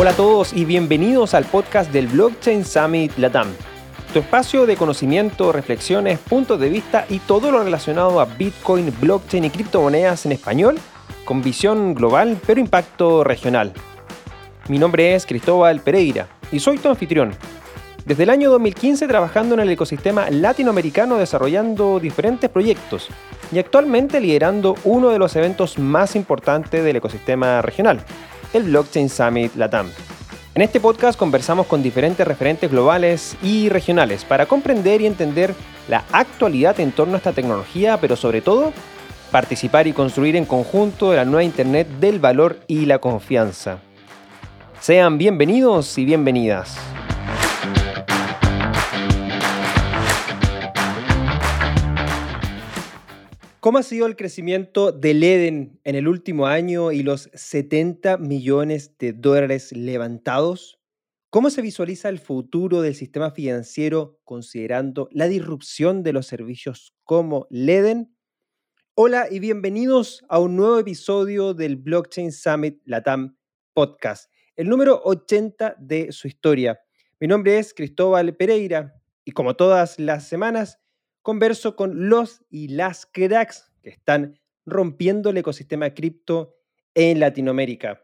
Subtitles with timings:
[0.00, 3.48] Hola a todos y bienvenidos al podcast del Blockchain Summit Latam.
[4.14, 9.44] Tu espacio de conocimiento, reflexiones, puntos de vista y todo lo relacionado a Bitcoin, blockchain
[9.44, 10.78] y criptomonedas en español,
[11.26, 13.74] con visión global pero impacto regional.
[14.70, 17.34] Mi nombre es Cristóbal Pereira y soy tu anfitrión.
[18.06, 23.08] Desde el año 2015 trabajando en el ecosistema latinoamericano desarrollando diferentes proyectos
[23.52, 28.02] y actualmente liderando uno de los eventos más importantes del ecosistema regional,
[28.52, 29.88] el Blockchain Summit Latam.
[30.54, 35.54] En este podcast conversamos con diferentes referentes globales y regionales para comprender y entender
[35.88, 38.72] la actualidad en torno a esta tecnología, pero sobre todo
[39.30, 43.78] participar y construir en conjunto la nueva Internet del valor y la confianza.
[44.80, 46.76] Sean bienvenidos y bienvenidas.
[53.60, 58.96] ¿Cómo ha sido el crecimiento del Eden en el último año y los 70 millones
[58.96, 60.80] de dólares levantados?
[61.28, 67.46] ¿Cómo se visualiza el futuro del sistema financiero considerando la disrupción de los servicios como
[67.50, 68.16] Leden?
[68.94, 73.36] Hola y bienvenidos a un nuevo episodio del Blockchain Summit Latam
[73.74, 76.80] Podcast, el número 80 de su historia.
[77.20, 80.79] Mi nombre es Cristóbal Pereira y como todas las semanas
[81.22, 86.56] converso con los y las cracks que están rompiendo el ecosistema cripto
[86.94, 88.02] en Latinoamérica.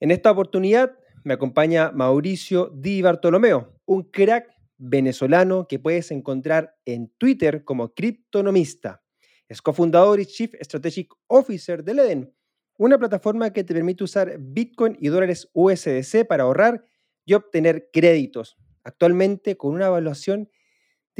[0.00, 4.48] En esta oportunidad me acompaña Mauricio Di Bartolomeo, un crack
[4.78, 9.02] venezolano que puedes encontrar en Twitter como criptonomista.
[9.48, 12.34] Es cofundador y Chief Strategic Officer de Leden,
[12.78, 16.82] una plataforma que te permite usar Bitcoin y dólares USDC para ahorrar
[17.26, 20.48] y obtener créditos, actualmente con una evaluación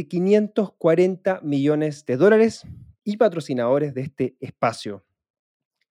[0.01, 2.67] de 540 millones de dólares
[3.05, 5.05] y patrocinadores de este espacio.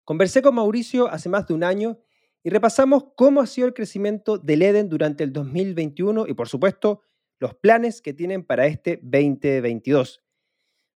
[0.03, 1.99] Conversé con Mauricio hace más de un año
[2.41, 7.03] y repasamos cómo ha sido el crecimiento del Eden durante el 2021 y por supuesto
[7.37, 10.23] los planes que tienen para este 2022.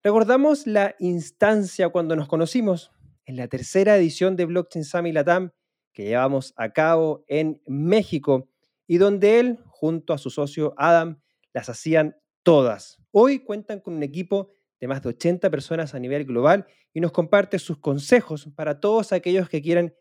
[0.02, 2.92] Recordamos la instancia cuando nos conocimos
[3.26, 5.50] en la tercera edición de Blockchain Summit Latam
[5.92, 8.48] que llevamos a cabo en México
[8.86, 11.20] y donde él, junto a su socio Adam,
[11.52, 12.98] las hacían todas.
[13.10, 17.12] Hoy cuentan con un equipo de más de 80 personas a nivel global y nos
[17.12, 19.94] comparte sus consejos para todos aquellos que quieran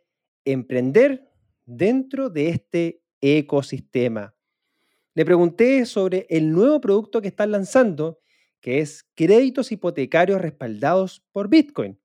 [0.44, 1.30] emprender
[1.66, 4.36] dentro de este ecosistema.
[5.14, 8.20] Le pregunté sobre el nuevo producto que están lanzando,
[8.60, 12.00] que es créditos hipotecarios respaldados por Bitcoin.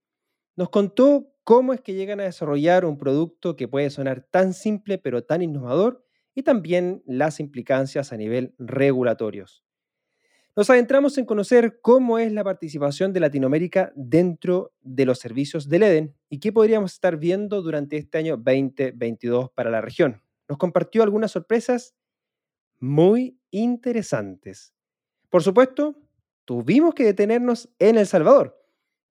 [0.57, 4.99] Nos contó cómo es que llegan a desarrollar un producto que puede sonar tan simple
[4.99, 6.05] pero tan innovador
[6.35, 9.66] y también las implicancias a nivel regulatorios.
[10.57, 15.83] Nos adentramos en conocer cómo es la participación de Latinoamérica dentro de los servicios del
[15.83, 20.23] EDEN y qué podríamos estar viendo durante este año 2022 para la región.
[20.49, 21.95] Nos compartió algunas sorpresas
[22.81, 24.73] muy interesantes.
[25.29, 25.95] Por supuesto,
[26.47, 28.59] tuvimos que detenernos en El Salvador,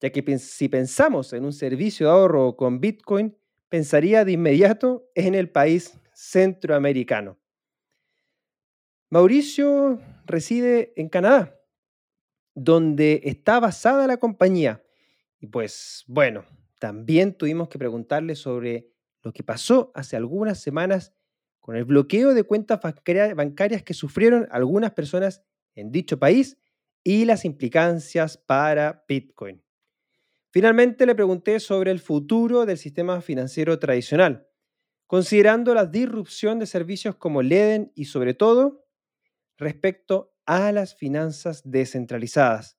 [0.01, 3.37] ya que si pensamos en un servicio de ahorro con Bitcoin,
[3.69, 7.37] pensaría de inmediato en el país centroamericano.
[9.11, 11.59] Mauricio reside en Canadá,
[12.53, 14.83] donde está basada la compañía.
[15.39, 16.45] Y pues bueno,
[16.79, 18.91] también tuvimos que preguntarle sobre
[19.23, 21.13] lo que pasó hace algunas semanas
[21.59, 22.79] con el bloqueo de cuentas
[23.35, 25.41] bancarias que sufrieron algunas personas
[25.73, 26.57] en dicho país
[27.03, 29.63] y las implicancias para Bitcoin.
[30.51, 34.47] Finalmente le pregunté sobre el futuro del sistema financiero tradicional,
[35.07, 38.84] considerando la disrupción de servicios como Leden y sobre todo
[39.57, 42.77] respecto a las finanzas descentralizadas.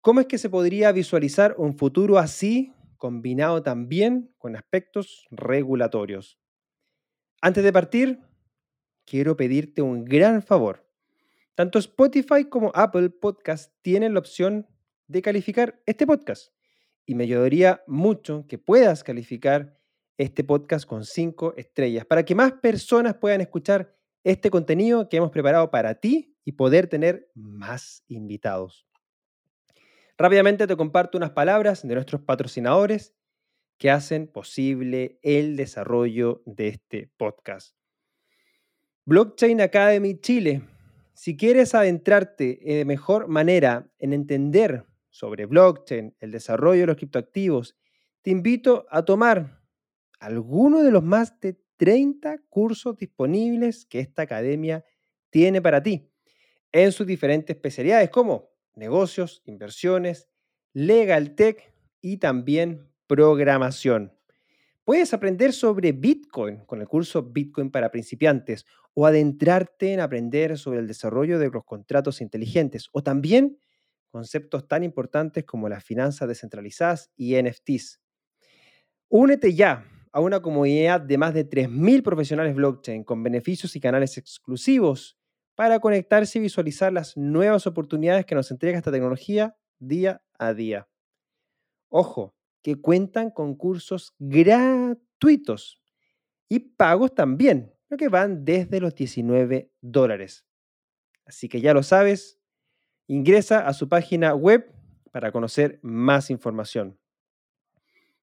[0.00, 6.38] ¿Cómo es que se podría visualizar un futuro así, combinado también con aspectos regulatorios?
[7.40, 8.20] Antes de partir,
[9.04, 10.88] quiero pedirte un gran favor.
[11.54, 14.66] Tanto Spotify como Apple Podcast tienen la opción
[15.08, 16.52] de calificar este podcast
[17.04, 19.78] y me ayudaría mucho que puedas calificar
[20.18, 25.30] este podcast con cinco estrellas para que más personas puedan escuchar este contenido que hemos
[25.30, 28.86] preparado para ti y poder tener más invitados.
[30.16, 33.14] Rápidamente te comparto unas palabras de nuestros patrocinadores
[33.78, 37.76] que hacen posible el desarrollo de este podcast.
[39.04, 40.62] Blockchain Academy Chile.
[41.14, 47.76] Si quieres adentrarte de mejor manera en entender sobre blockchain, el desarrollo de los criptoactivos,
[48.22, 49.62] te invito a tomar
[50.18, 54.84] alguno de los más de 30 cursos disponibles que esta academia
[55.30, 56.10] tiene para ti
[56.72, 60.28] en sus diferentes especialidades como negocios, inversiones,
[60.74, 64.12] legal tech y también programación.
[64.84, 70.80] Puedes aprender sobre Bitcoin con el curso Bitcoin para principiantes o adentrarte en aprender sobre
[70.80, 73.58] el desarrollo de los contratos inteligentes o también
[74.10, 78.00] conceptos tan importantes como las finanzas descentralizadas y NFTs.
[79.08, 84.18] Únete ya a una comunidad de más de 3.000 profesionales blockchain con beneficios y canales
[84.18, 85.18] exclusivos
[85.54, 90.88] para conectarse y visualizar las nuevas oportunidades que nos entrega esta tecnología día a día.
[91.88, 95.82] Ojo, que cuentan con cursos gratuitos
[96.48, 100.46] y pagos también, lo que van desde los 19 dólares.
[101.24, 102.40] Así que ya lo sabes,
[103.06, 104.72] ingresa a su página web
[105.10, 106.98] para conocer más información.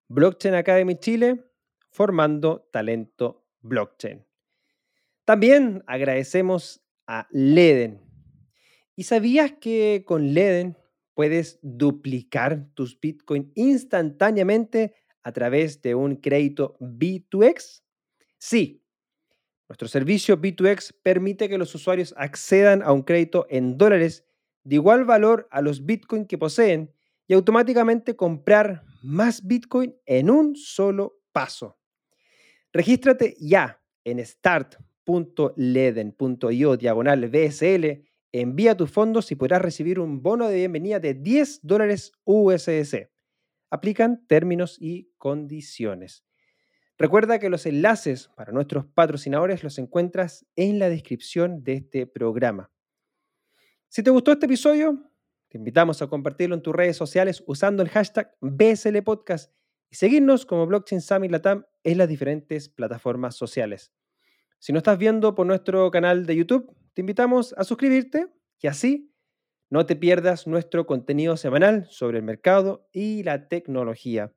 [0.08, 1.44] Blockchain Academy Chile,
[1.96, 4.26] formando talento blockchain.
[5.24, 8.02] También agradecemos a Leden.
[8.98, 10.78] ¿Y sabías que con Leden
[11.14, 14.94] puedes duplicar tus Bitcoin instantáneamente
[15.24, 17.84] a través de un crédito B2X?
[18.38, 18.84] Sí.
[19.70, 24.26] Nuestro servicio B2X permite que los usuarios accedan a un crédito en dólares
[24.66, 26.94] de igual valor a los Bitcoin que poseen
[27.26, 31.78] y automáticamente comprar más Bitcoin en un solo paso.
[32.76, 34.76] Regístrate ya en start.leden.io
[36.76, 42.12] diagonal BSL Envía tus fondos y podrás recibir un bono de bienvenida de 10 dólares
[42.26, 43.10] USDC.
[43.70, 46.26] Aplican términos y condiciones.
[46.98, 52.70] Recuerda que los enlaces para nuestros patrocinadores los encuentras en la descripción de este programa.
[53.88, 55.14] Si te gustó este episodio,
[55.48, 59.54] te invitamos a compartirlo en tus redes sociales usando el hashtag BSL Podcast
[59.90, 63.92] y seguirnos como Blockchain Summit Latam en las diferentes plataformas sociales.
[64.60, 68.28] Si no estás viendo por nuestro canal de YouTube, te invitamos a suscribirte
[68.62, 69.12] y así
[69.70, 74.34] no te pierdas nuestro contenido semanal sobre el mercado y la tecnología.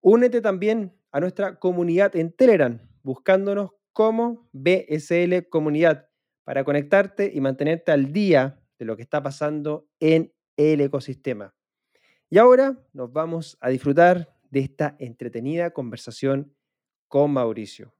[0.00, 6.08] Únete también a nuestra comunidad en Telegram, buscándonos como BSL Comunidad,
[6.44, 11.54] para conectarte y mantenerte al día de lo que está pasando en el ecosistema.
[12.30, 16.54] Y ahora nos vamos a disfrutar de esta entretenida conversación
[17.08, 17.94] con Mauricio.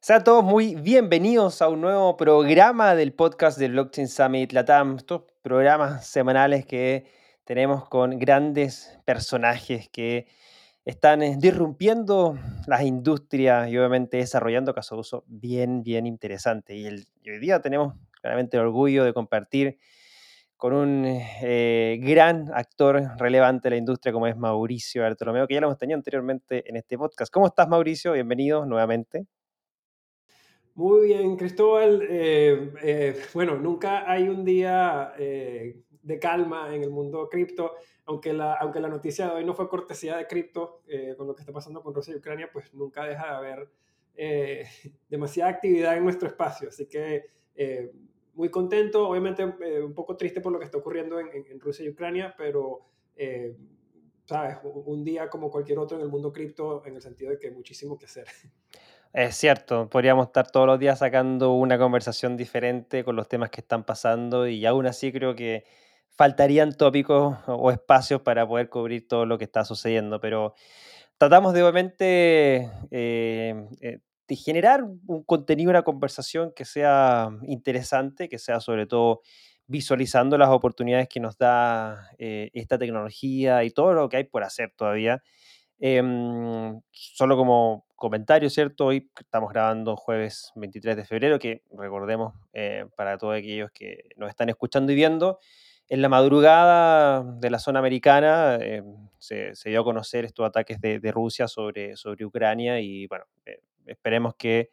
[0.00, 4.96] Sean todos muy bienvenidos a un nuevo programa del podcast del Blockchain Summit Latam.
[4.96, 7.06] Estos programas semanales que
[7.44, 10.28] tenemos con grandes personajes que
[10.84, 16.76] están eh, disrumpiendo las industrias y obviamente desarrollando casos de uso bien, bien interesante.
[16.76, 19.78] Y, hoy día tenemos claramente el orgullo de compartir
[20.58, 25.60] con un eh, gran actor relevante de la industria como es Mauricio Bartolomeo, que ya
[25.60, 27.32] lo hemos tenido anteriormente en este podcast.
[27.32, 28.12] ¿Cómo estás, Mauricio?
[28.12, 29.28] Bienvenido nuevamente.
[30.74, 32.02] Muy bien, Cristóbal.
[32.08, 37.76] Eh, eh, bueno, nunca hay un día eh, de calma en el mundo cripto,
[38.06, 40.82] aunque la, aunque la noticia de hoy no fue cortesía de cripto,
[41.16, 43.70] con lo que está pasando con Rusia y Ucrania, pues nunca deja de haber
[45.08, 46.68] demasiada actividad en nuestro espacio.
[46.68, 47.26] Así que
[48.38, 51.90] muy contento, obviamente un poco triste por lo que está ocurriendo en, en Rusia y
[51.90, 52.86] Ucrania, pero...
[54.28, 54.58] ¿Sabes?
[54.62, 57.54] Un día como cualquier otro en el mundo cripto, en el sentido de que hay
[57.54, 58.26] muchísimo que hacer.
[59.14, 63.62] Es cierto, podríamos estar todos los días sacando una conversación diferente con los temas que
[63.62, 65.64] están pasando y aún así creo que
[66.10, 70.54] faltarían tópicos o espacios para poder cubrir todo lo que está sucediendo, pero
[71.16, 78.38] tratamos de obviamente eh, eh, de generar un contenido, una conversación que sea interesante, que
[78.38, 79.22] sea sobre todo
[79.66, 84.44] visualizando las oportunidades que nos da eh, esta tecnología y todo lo que hay por
[84.44, 85.22] hacer todavía.
[85.80, 88.86] Em, solo como comentario, ¿cierto?
[88.86, 94.28] Hoy estamos grabando jueves 23 de febrero, que recordemos eh, para todos aquellos que nos
[94.30, 95.38] están escuchando y viendo,
[95.88, 98.82] en la madrugada de la zona americana eh,
[99.18, 104.34] se, dio a conocer estos ataques de, Rusia sobre, sobre Ucrania y bueno, eh, esperemos
[104.36, 104.70] que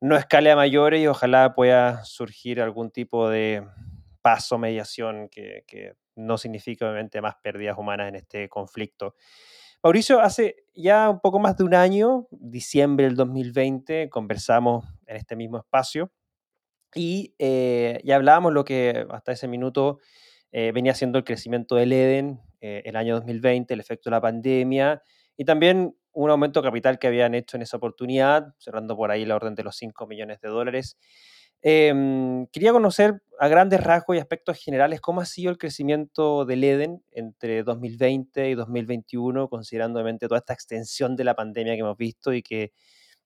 [0.00, 3.66] no escale a mayores y ojalá pueda surgir algún tipo de
[4.22, 9.14] paso, mediación que, que no signifique obviamente más pérdidas humanas en este conflicto.
[9.82, 15.36] Mauricio, hace ya un poco más de un año, diciembre del 2020, conversamos en este
[15.36, 16.10] mismo espacio
[16.94, 19.98] y eh, ya hablábamos lo que hasta ese minuto
[20.52, 24.20] eh, venía siendo el crecimiento del Eden eh, el año 2020, el efecto de la
[24.20, 25.02] pandemia
[25.36, 29.24] y también un aumento de capital que habían hecho en esa oportunidad, cerrando por ahí
[29.24, 30.96] la orden de los 5 millones de dólares.
[31.66, 36.62] Em, quería conocer a grandes rasgos y aspectos generales cómo ha sido el crecimiento del
[36.62, 41.96] Eden entre 2020 y 2021, considerando obviamente toda esta extensión de la pandemia que hemos
[41.96, 42.72] visto y que,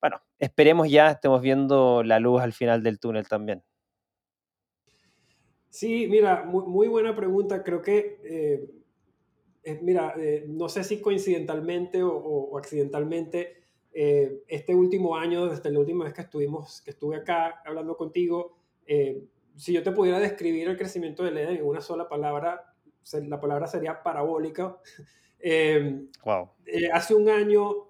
[0.00, 3.64] bueno, esperemos ya estemos viendo la luz al final del túnel también.
[5.71, 7.62] Sí, mira, muy, buena pregunta.
[7.62, 8.71] Creo que, eh,
[9.82, 13.56] mira, eh, no sé si coincidentalmente o, accidentalmente,
[13.90, 18.56] este último año, desde la última vez que, estuvimos, que estuve acá hablando contigo,
[19.56, 22.75] si yo te pudiera describir el crecimiento de Leden en una sola palabra,
[23.12, 24.78] la palabra sería parabólica.
[26.25, 26.50] wow.
[26.92, 27.88] hace un año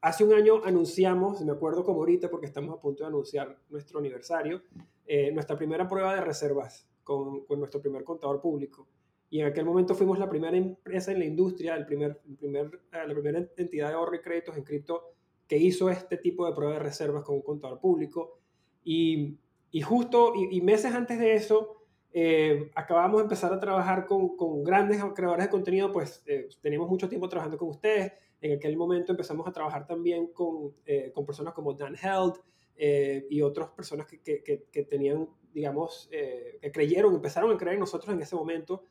[0.00, 3.98] hace un año anunciamos, me acuerdo como ahorita porque estamos a punto de anunciar nuestro
[3.98, 4.62] aniversario,
[5.06, 8.86] eh, nuestra primera prueba de reservas con, con, nuestro primer contador público.
[9.30, 13.06] Y en aquel momento fuimos la primera empresa en la industria, el primer, primer, eh,
[13.06, 15.14] la primera entidad de ahorro y créditos en cripto
[15.46, 18.38] que hizo este tipo de prueba de reservas con un contador público.
[18.84, 19.38] Y,
[19.70, 21.76] y justo, y, meses antes de eso,
[22.12, 26.24] eh, acabamos de empezar a trabajar con, con grandes creadores de contenido, pues
[26.60, 31.10] teníamos mucho tiempo trabajando con ustedes en aquel momento empezamos a trabajar también con, eh,
[31.12, 32.34] con personas como Dan Held
[32.76, 37.74] eh, y otras personas que, que, que, tenían, digamos, eh, que creyeron, empezaron a creer
[37.74, 38.84] en nosotros en ese momento,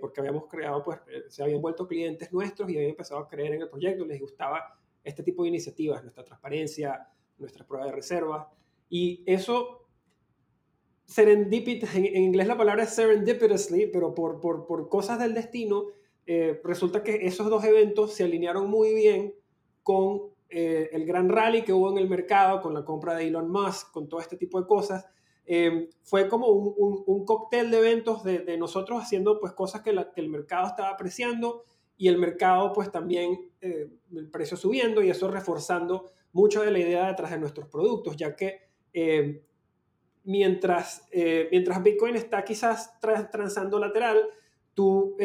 [0.00, 3.62] porque habíamos creado, pues, se habían vuelto clientes nuestros y habían empezado a creer en
[3.62, 7.08] el proyecto, les gustaba este tipo de iniciativas, nuestra transparencia,
[7.38, 8.50] nuestra prueba de reserva.
[8.88, 9.86] Y eso
[11.06, 15.86] serendipit, en, en, inglés la palabra es serendipitously, pero por, por, por cosas del destino,
[16.26, 19.34] eh, resulta que esos dos eventos se alinearon muy bien
[19.82, 23.50] con eh, el gran rally que hubo en el mercado, con la compra de Elon
[23.50, 25.06] Musk, con todo este tipo de cosas.
[25.46, 30.28] Eh, fue como un, un, cóctel de eventos de, nosotros haciendo pues cosas que, el
[30.28, 31.64] mercado estaba apreciando
[31.96, 37.06] y el mercado pues también el precio subiendo y eso reforzando mucho de la idea
[37.06, 38.70] detrás de nuestros productos, ya que
[40.24, 41.08] mientras,
[41.50, 42.98] mientras Bitcoin está quizás
[43.30, 44.28] transando lateral,
[44.74, 45.16] tú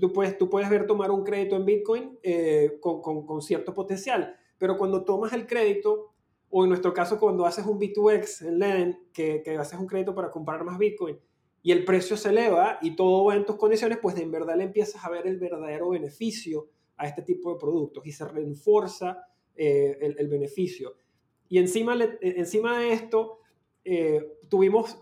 [0.00, 4.34] Tú puedes, tú puedes ver tomar un crédito en Bitcoin eh, con, con, cierto potencial,
[4.56, 6.11] pero cuando tomas el crédito,
[6.54, 10.14] o en nuestro caso cuando haces un B2X en Leden, que, que haces un crédito
[10.14, 11.18] para comprar más Bitcoin,
[11.62, 14.64] y el precio se eleva y todo va en tus condiciones, pues en verdad le
[14.64, 19.96] empiezas a ver el verdadero beneficio a este tipo de productos y se reenforza eh,
[20.00, 20.94] el, el, beneficio.
[21.48, 23.38] Y encima, le, encima de esto,
[23.84, 24.98] eh, tuvimos,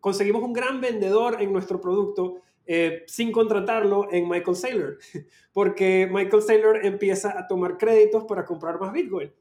[0.00, 4.98] conseguimos un gran vendedor en nuestro producto eh, sin contratarlo en Michael Saylor,
[5.52, 9.32] porque Michael Saylor empieza a tomar créditos para comprar más Bitcoin.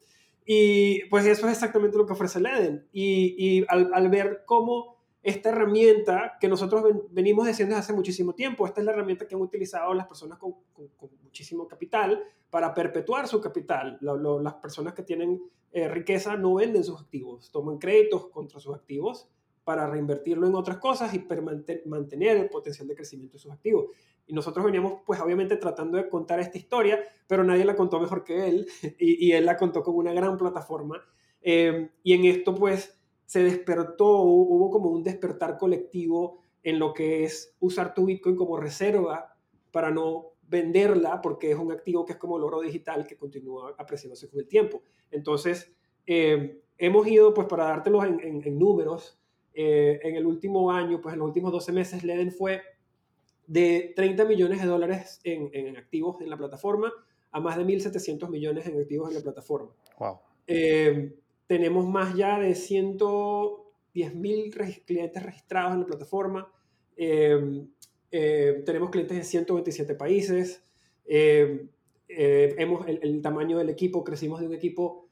[0.45, 2.88] Y pues eso es exactamente lo que ofrece Leden.
[2.91, 8.33] Y, y al, al, ver cómo esta herramienta que nosotros venimos diciendo desde hace muchísimo
[8.33, 12.74] tiempo, esta es la herramienta que han utilizado las personas con, con, muchísimo capital para
[12.74, 13.98] perpetuar su capital.
[14.01, 19.29] las personas que tienen eh, riqueza no venden sus activos, toman créditos contra sus activos
[19.63, 21.25] para reinvertirlo en otras cosas y
[21.86, 23.86] mantener el potencial de crecimiento de sus activos.
[24.31, 28.23] Y nosotros veníamos, pues obviamente, tratando de contar esta historia, pero nadie la contó mejor
[28.23, 28.65] que él,
[28.97, 31.03] y, él la contó con una gran plataforma.
[31.41, 37.25] Em, y en esto, pues, se despertó, hubo como un despertar colectivo en lo que
[37.25, 39.35] es usar tu Bitcoin como reserva
[39.69, 43.75] para no venderla, porque es un activo que es como el oro digital que continúa
[43.77, 44.81] apreciándose con el tiempo.
[45.11, 49.21] Entonces, em, hemos ido, pues, para dártelos en, en números,
[49.53, 52.61] eh, en el último año, pues en los últimos 12 meses, Leden fue
[53.48, 56.93] de 30 millones de dólares en, en activos en la plataforma
[57.31, 59.71] a más de 1.700 millones en activos en la plataforma.
[60.00, 60.19] Wow.
[60.48, 61.15] Eh,
[61.48, 66.51] tenemos más ya de 110.000 clientes registrados en la plataforma.
[66.98, 67.65] Eh,
[68.10, 70.65] tenemos clientes en 127 países.
[71.07, 75.07] hemos, el, el, tamaño del equipo, crecimos de un equipo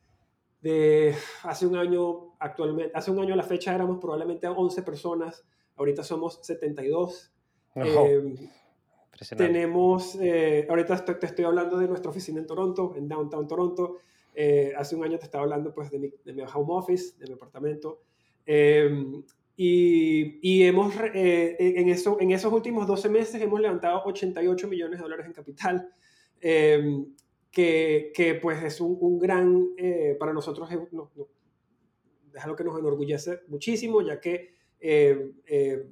[0.61, 5.45] de hace un año, actualmente, hace un año a la fecha éramos probablemente 11 personas,
[5.77, 7.31] ahorita somos 72.
[7.85, 8.35] Eh,
[9.35, 13.97] tenemos, eh, ahorita te estoy hablando de nuestra oficina en Toronto, en Downtown Toronto.
[14.33, 17.27] Eh, hace un año te estaba hablando pues de mi, de mi home office, de
[17.27, 18.01] mi apartamento.
[18.45, 19.23] Em,
[19.57, 25.03] y, y, hemos, en, eso, en esos últimos 12 meses hemos levantado 88 millones de
[25.03, 25.93] dólares en capital.
[26.39, 27.05] Em,
[27.51, 31.27] que, que pues es un, un gran, eh, para nosotros es, no, no,
[32.33, 35.89] es, algo que nos enorgullece muchísimo, ya que eh, eh,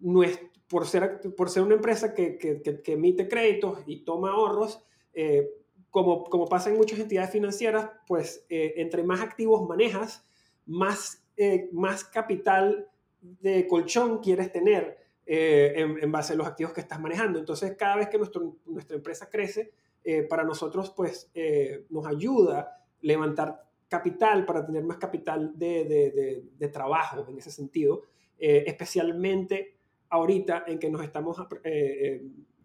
[0.00, 0.40] no es,
[0.72, 5.48] por, ser, por ser una empresa que, que, que emite créditos y toma ahorros, eh,
[5.90, 10.26] como, como pasa en muchas entidades financieras, pues eh, entre más activos manejas,
[10.66, 11.22] más,
[11.72, 12.88] más capital
[13.20, 17.38] de colchón quieres tener en, en, base a los activos que estás manejando.
[17.38, 19.72] Entonces, cada vez que nuestro, nuestra empresa crece,
[20.04, 26.42] eh, para nosotros pues eh, nos ayuda levantar capital para tener más capital de, de,
[26.58, 28.02] de, trabajo en ese sentido,
[28.36, 29.76] eh, especialmente
[30.12, 31.36] ahorita en que nos estamos,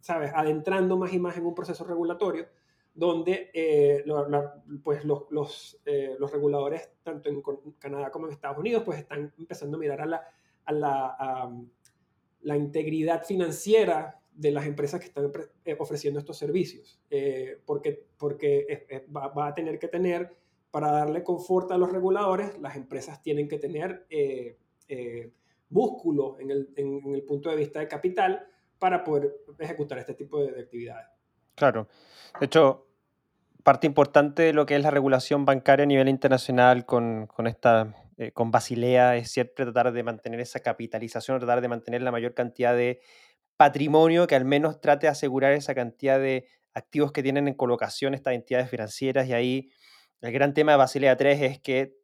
[0.02, 2.46] ¿sabes?, adentrando más y más en un proceso regulatorio
[2.94, 3.52] donde
[4.06, 7.42] la, pues los, los, reguladores, tanto en
[7.78, 10.28] Canadá como en Estados Unidos, pues están empezando a mirar a la,
[10.66, 11.52] a la,
[12.42, 15.32] la integridad financiera de las empresas que están
[15.66, 20.36] eh, ofreciendo estos servicios, eh, porque, porque va, a tener que tener,
[20.70, 24.58] para darle confort a los reguladores, las empresas tienen que tener eh,
[25.70, 28.48] músculo en el, en, el, punto de vista de capital
[28.80, 31.08] para poder ejecutar este tipo de, actividades.
[31.56, 31.88] Claro.
[32.40, 32.88] De hecho,
[33.64, 37.94] parte importante de lo que es la regulación bancaria a nivel internacional con, con esta
[38.34, 42.76] con Basilea es siempre tratar de mantener esa capitalización, tratar de mantener la mayor cantidad
[42.76, 43.00] de
[43.58, 48.14] patrimonio que al menos trate de asegurar esa cantidad de activos que tienen en colocación
[48.14, 49.72] estas entidades financieras y ahí
[50.22, 51.98] el gran tema de Basilea 3 es que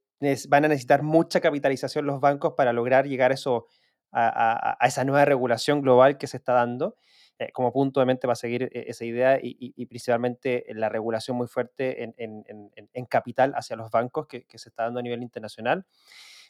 [0.47, 3.67] van a necesitar mucha capitalización los bancos para lograr llegar a, eso,
[4.11, 6.95] a, esa nueva regulación global que se está dando.
[7.39, 11.35] Eh, como punto de mente va a seguir eh, esa idea y, principalmente la regulación
[11.35, 15.85] muy fuerte en, capital hacia los bancos que, que, se está dando a nivel internacional.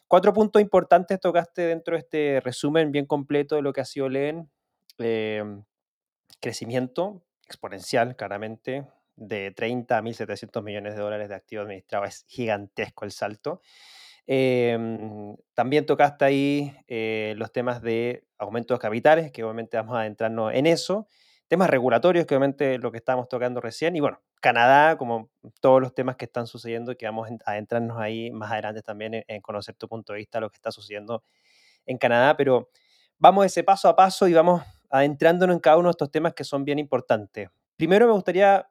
[0.06, 4.08] Cuatro puntos importantes tocaste dentro de este resumen bien completo de lo que ha sido
[4.08, 4.50] LEN.
[4.98, 5.64] Em,
[6.40, 12.08] crecimiento exponencial, claramente, de 30 a 1.700 millones de dólares de activos administrados.
[12.08, 13.60] Es gigantesco el salto.
[14.26, 20.00] Em, también tocaste ahí eh, los temas de aumento de capitales, que obviamente vamos a
[20.00, 21.08] adentrarnos en eso.
[21.46, 23.96] Temas regulatorios, que obviamente lo que estábamos tocando recién.
[23.96, 25.30] Y bueno, Canadá, como
[25.60, 29.24] todos los temas que están sucediendo, que vamos a adentrarnos ahí más adelante también en,
[29.28, 31.22] en conocer tu punto de vista, lo que está sucediendo
[31.86, 32.36] en Canadá.
[32.36, 32.70] Pero
[33.18, 36.44] vamos ese paso a paso y vamos adentrándonos en cada uno de estos temas que
[36.44, 37.50] son bien importantes.
[37.76, 38.66] Primero me gustaría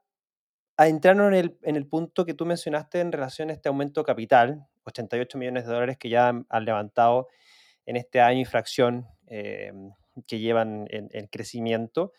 [0.77, 4.65] adentrarnos en el, en el punto que tú mencionaste en relación a este aumento capital,
[4.85, 7.27] 88 millones de dólares que ya han, levantado
[7.85, 9.71] en este año y fracción eh,
[10.27, 12.13] que llevan en, crecimiento.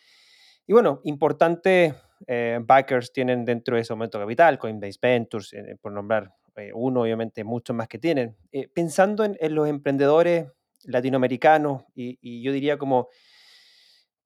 [0.67, 1.95] Y bueno, importantes
[2.27, 6.33] eh, backers tienen dentro de ese aumento capital, Coinbase Ventures, eh, por nombrar
[6.73, 8.37] uno, obviamente muchos más que tienen.
[8.73, 10.47] pensando en, los emprendedores
[10.85, 13.09] latinoamericanos y, yo diría como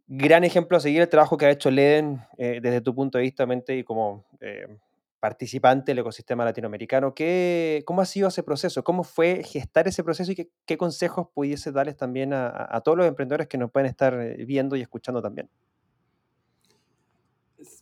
[0.09, 3.23] gran ejemplo a seguir el trabajo que ha hecho Leden eh, desde tu punto de
[3.25, 4.67] vista y como eh,
[5.21, 7.15] participante del ecosistema latinoamericano.
[7.15, 8.83] ¿Qué, ¿Cómo ha sido ese proceso?
[8.83, 13.49] ¿Cómo fue gestar ese proceso y qué, consejos pudiese darles también a, todos los emprendedores
[13.49, 15.51] que nos pueden estar eh, viendo y escuchando también?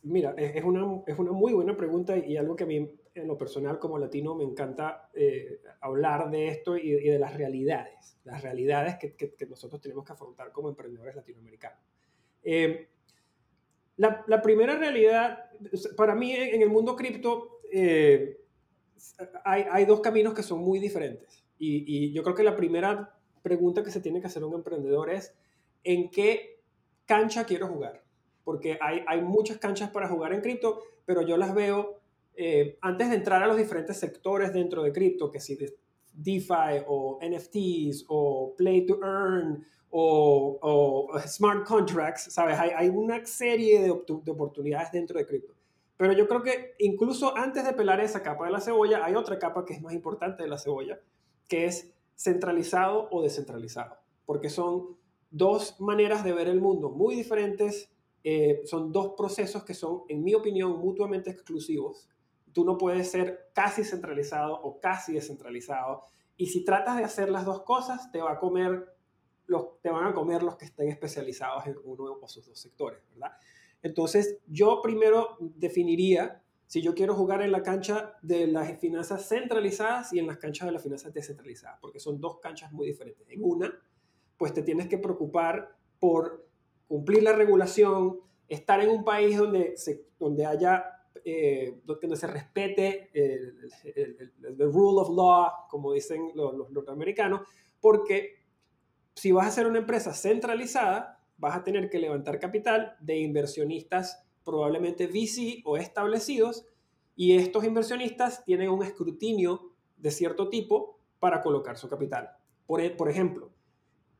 [0.03, 3.37] Mira, es una, es una muy buena pregunta y algo que a mí en lo
[3.37, 5.09] personal como latino me encanta
[5.81, 10.69] hablar de esto y, de las realidades, las realidades que nosotros tenemos que afrontar como
[10.69, 11.86] emprendedores latinoamericanos.
[12.49, 12.87] Eh,
[13.97, 15.49] la, primera realidad,
[15.97, 18.39] para mí en el mundo cripto eh,
[19.43, 21.43] hay, dos caminos que son muy diferentes.
[21.59, 25.35] Y, yo creo que la primera pregunta que se tiene que hacer un emprendedor es,
[25.83, 26.61] ¿en qué
[27.05, 28.01] cancha quiero jugar?
[28.45, 31.99] Porque hay, hay muchas canchas para jugar en cripto, pero yo las veo
[32.37, 35.75] eh, antes de entrar a los diferentes sectores dentro de cripto, que si de
[36.13, 39.65] DeFi o NFTs o Play to Earn
[39.99, 42.57] o, smart contracts, ¿sabes?
[42.59, 45.53] Hay, hay una serie de, oportunidades dentro de cripto.
[45.97, 49.39] Pero yo creo que incluso antes de pelar esa capa de la cebolla, hay otra
[49.39, 50.99] capa que es más importante de la cebolla,
[51.47, 54.97] que es centralizado o descentralizado, porque son
[55.31, 57.89] dos maneras de ver el mundo muy diferentes,
[58.23, 62.07] eh, son dos procesos que son, en mi opinión, mutuamente exclusivos.
[62.53, 66.03] Tú no puedes ser casi centralizado o casi descentralizado,
[66.35, 68.96] y si tratas de hacer las dos cosas, te va a comer
[69.47, 73.01] los, te van a comer los que estén especializados en uno o sus dos sectores,
[73.09, 73.31] ¿verdad?
[73.81, 80.11] Entonces, yo primero definiría si yo quiero jugar en la cancha de las finanzas centralizadas
[80.11, 83.25] y en las canchas de las finanzas descentralizadas, porque son dos canchas muy diferentes.
[83.29, 83.73] En una,
[84.37, 86.45] pues te tienes que preocupar por
[86.87, 90.83] cumplir la regulación, estar en un país donde, se, donde haya,
[91.23, 93.71] eh, donde se respete el,
[94.43, 97.41] el, rule of law, como dicen los, los norteamericanos,
[97.79, 98.36] porque
[99.17, 104.23] si vas a ser una empresa centralizada, vas a tener que levantar capital de inversionistas
[104.45, 106.67] probablemente VC o establecidos
[107.15, 112.29] y estos inversionistas tienen un escrutinio de cierto tipo para colocar su capital.
[112.67, 113.51] Por, e, por ejemplo,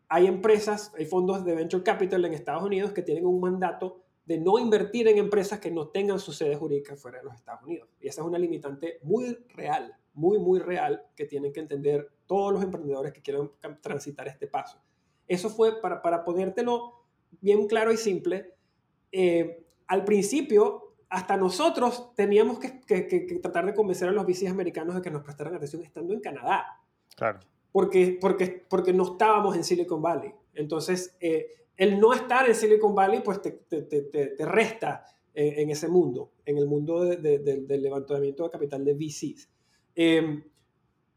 [0.09, 4.39] hay empresas, hay fondos de venture capital en Estados Unidos que tienen un mandato de
[4.39, 7.87] no invertir en empresas que no tengan su sede jurídica fuera de los Estados Unidos.
[7.99, 12.51] Y esa es una limitante muy real, muy, muy real, que tienen que entender todos
[12.51, 14.81] los emprendedores que quieran transitar este paso.
[15.27, 16.93] Eso fue para, para ponértelo
[17.41, 18.53] bien claro y simple.
[19.11, 24.95] Eh, al principio, hasta nosotros teníamos que, que, tratar de convencer a los VCs americanos
[24.95, 26.81] de que nos prestaran atención estando en Canadá.
[27.15, 27.39] Claro.
[27.71, 30.33] Porque, porque, porque no estábamos en Silicon Valley.
[30.53, 35.05] Entonces, eh, el no estar en Silicon Valley, pues te, te, te, te resta
[35.39, 39.49] en, ese mundo, en el mundo del levantamiento de capital de VCs.
[39.95, 40.43] Eh,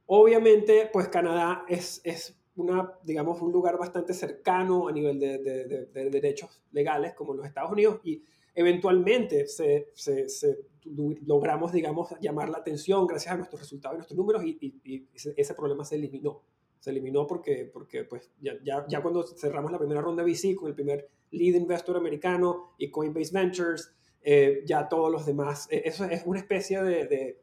[0.06, 6.10] obviamente, pues Canadá es, es una, digamos, un lugar bastante cercano a nivel de, de,
[6.10, 8.22] derechos legales como los Estados Unidos y
[8.54, 10.26] eventualmente se, se,
[11.26, 15.84] logramos, digamos, llamar la atención gracias a nuestros resultados y nuestros números y, ese problema
[15.84, 16.42] se eliminó.
[16.78, 20.56] Se eliminó porque, porque pues, ya, ya, ya, cuando cerramos la primera ronda de VC
[20.56, 23.92] con el primer lead investor americano y Coinbase Ventures,
[24.22, 27.40] eh, ya todos los demás, eh, eso es una especie de,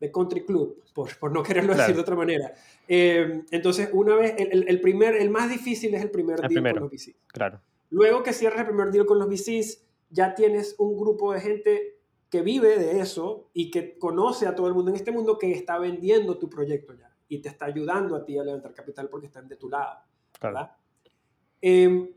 [0.00, 2.52] de, country club, por, por no quererlo decir de otra manera.
[2.86, 6.82] Eh, entonces, una vez, el, el, primer, el más difícil es el primer deal con
[6.82, 7.16] los VCs.
[7.28, 7.60] Claro.
[7.90, 11.98] Luego que cierres el primer deal con los VCs, ya tienes un grupo de gente
[12.30, 15.52] que vive de eso y que conoce a todo el mundo en este mundo que
[15.52, 19.26] está vendiendo tu proyecto ya y te está ayudando a ti a levantar capital porque
[19.26, 20.00] están de tu lado.
[20.40, 20.72] ¿verdad?
[21.60, 22.10] Em,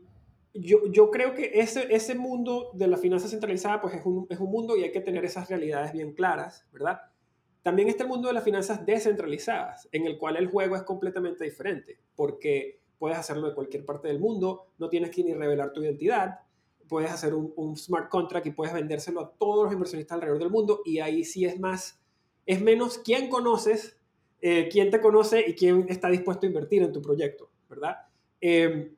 [0.54, 4.38] yo, yo, creo que ese, ese mundo de la finanza centralizada pues es un, es
[4.38, 7.00] un mundo y hay que tener esas realidades bien claras, ¿verdad?
[7.68, 11.44] También está el mundo de las finanzas descentralizadas, en el cual el juego es completamente
[11.44, 15.82] diferente, porque puedes hacerlo de cualquier parte del mundo, no tienes que ni revelar tu
[15.82, 16.38] identidad,
[16.88, 20.80] puedes hacer un, smart contract y puedes vendérselo a todos los inversionistas alrededor del mundo
[20.82, 22.00] y ahí sí es más,
[22.46, 23.98] es menos quién conoces,
[24.40, 27.98] eh, quién te conoce y quién está dispuesto a invertir en tu proyecto, ¿verdad?
[28.40, 28.96] Em,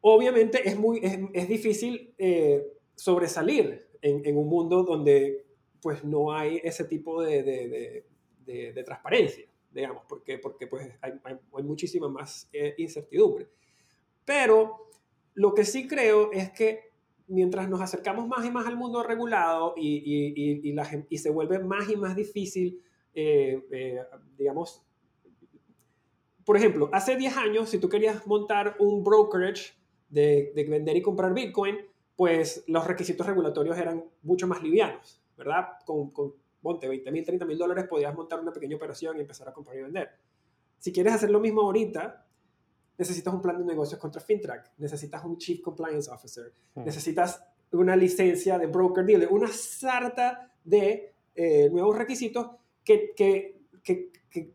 [0.00, 0.98] obviamente es, muy,
[1.32, 5.43] es, difícil eh, sobresalir en, un mundo donde
[5.84, 11.12] pues no hay ese tipo de, de, de, transparencia, digamos, porque, porque pues hay,
[11.62, 13.48] muchísima más eh, incertidumbre.
[14.24, 14.88] Pero
[15.34, 16.90] lo que sí creo es que
[17.26, 20.72] mientras nos acercamos más y más al mundo regulado y, y,
[21.10, 22.80] y, se vuelve más y más difícil,
[23.12, 24.00] eh, eh,
[24.38, 24.82] digamos,
[26.46, 29.74] por ejemplo, hace 10 años, si tú querías montar un brokerage
[30.08, 31.76] de, vender y comprar Bitcoin,
[32.16, 35.68] pues los requisitos regulatorios eran mucho más livianos, ¿verdad?
[35.84, 39.48] Con, con monte, 20 mil, 30 mil dólares podías montar una pequeña operación y empezar
[39.48, 40.10] a comprar y vender.
[40.78, 42.26] Si quieres hacer lo mismo ahorita,
[42.96, 46.84] necesitas un plan de negocios contra FinTrack, necesitas un Chief Compliance Officer, hmm.
[46.84, 52.50] necesitas una licencia de broker dealer, una sarta de eh, nuevos requisitos
[52.84, 54.54] que, que, que, que,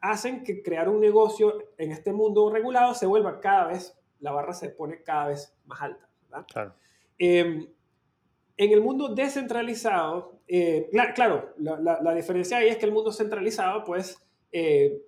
[0.00, 4.54] hacen que crear un negocio en este mundo regulado se vuelva cada vez, la barra
[4.54, 6.08] se pone cada vez más alta.
[6.46, 6.74] Claro.
[7.18, 7.68] Eh,
[8.60, 13.84] en el mundo descentralizado, eh, claro, la, la, diferencia ahí es que el mundo centralizado,
[13.84, 14.18] pues,
[14.52, 15.00] eh,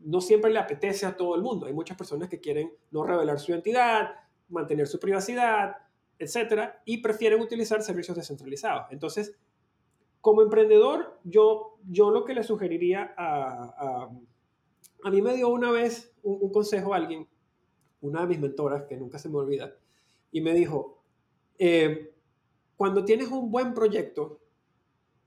[0.00, 1.66] no siempre le apetece a todo el mundo.
[1.66, 4.10] Hay muchas personas que quieren no revelar su identidad,
[4.48, 5.76] mantener su privacidad,
[6.18, 8.86] etcétera, y prefieren utilizar servicios descentralizados.
[8.90, 9.36] Entonces,
[10.20, 14.10] como emprendedor, yo, yo lo que le sugeriría a,
[15.04, 17.28] a, mí me dio una vez un, consejo a alguien,
[18.00, 19.76] una de mis mentoras, que nunca se me olvida,
[20.32, 21.04] y me dijo,
[21.56, 22.15] eh,
[22.76, 24.40] cuando tienes un buen proyecto,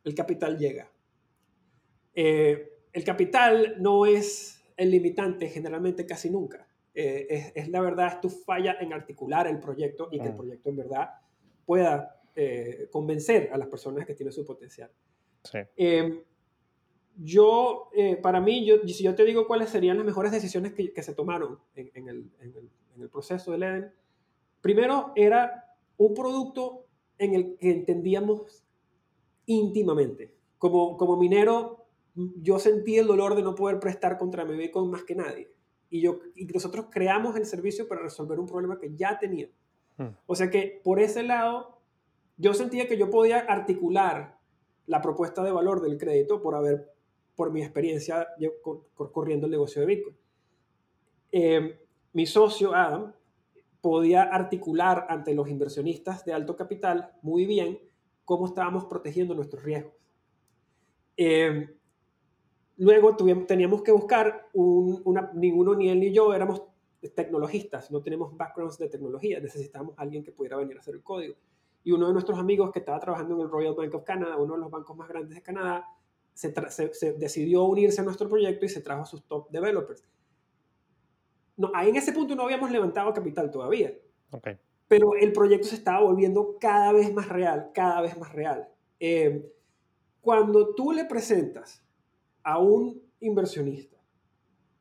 [0.04, 0.92] el capital llega.
[2.14, 6.68] Eh, el capital no es el limitante generalmente casi nunca.
[6.94, 10.38] Eh, es, la verdad, es tu falla en articular el proyecto y que el mm.
[10.38, 11.10] proyecto en verdad
[11.66, 14.92] pueda eh, convencer a las personas que tienen su potencial.
[15.76, 16.22] Em,
[17.16, 20.92] yo, eh, para mí, yo, si yo te digo cuáles serían las mejores decisiones que,
[20.92, 23.94] que se tomaron en, en, el, en, el, en, el, proceso del Eden,
[24.62, 26.86] primero era un producto
[27.19, 28.63] en el que entendíamos
[29.45, 30.34] íntimamente.
[30.58, 35.03] Como, como minero, yo sentí el dolor de no poder prestar contra mi Bitcoin más
[35.03, 35.51] que nadie.
[35.89, 39.49] Y, yo, y nosotros creamos el servicio para resolver un problema que ya tenía.
[39.97, 40.10] Hmm.
[40.25, 41.79] O sea que por ese lado,
[42.38, 44.39] yo sentía que yo podía articular
[44.88, 46.91] la propuesta de valor del crédito por haber,
[47.36, 48.27] por mi experiencia
[48.93, 50.17] corriendo el negocio de Bitcoin.
[51.32, 51.75] Em,
[52.13, 53.13] mi socio Adam
[53.82, 57.80] podía articular ante los inversionistas de alto capital muy bien
[58.26, 59.94] cómo estábamos protegiendo nuestros riesgos.
[61.18, 61.76] Eh,
[62.80, 66.63] Luego teníamos que buscar, un, una, ninguno, ni él ni yo éramos
[67.13, 71.36] tecnologistas, no tenemos backgrounds de tecnología, necesitábamos alguien que pudiera venir a hacer el código.
[71.84, 74.54] Y uno de nuestros amigos que estaba trabajando en el Royal Bank of Canada, uno
[74.54, 75.86] de los bancos más grandes de Canadá,
[76.34, 76.54] se,
[77.18, 80.06] decidió unirse a nuestro proyecto y se trajo a sus top developers.
[81.60, 83.93] No, ahí en ese punto no habíamos levantado capital todavía.
[84.32, 84.58] Okay.
[84.88, 88.67] Pero el proyecto se estaba volviendo cada vez más real, cada vez más real.
[89.00, 89.54] Eh,
[90.22, 91.84] cuando tú le presentas
[92.43, 94.00] a un inversionista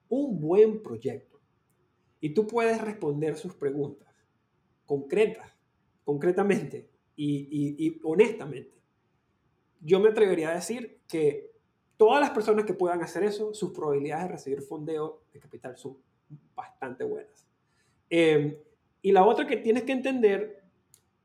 [0.09, 1.41] un buen proyecto
[2.21, 4.09] y tú puedes responder sus preguntas
[4.87, 5.53] concretas,
[6.05, 8.81] concretamente y, honestamente,
[9.81, 11.53] yo me atrevería a decir que
[11.97, 15.99] todas las personas que puedan hacer eso, sus probabilidades de recibir fondeo de capital son
[16.55, 17.47] bastante buenas.
[18.11, 18.57] Em,
[19.03, 20.63] y la otra que tienes que entender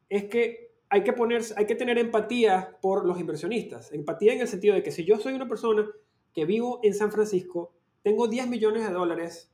[0.09, 3.91] es que hay que, ponerse, hay que tener empatía por los inversionistas.
[3.91, 5.87] Empatía en el sentido de que si yo soy una persona
[6.33, 9.51] que vivo en San Francisco, tengo 10 millones de dólares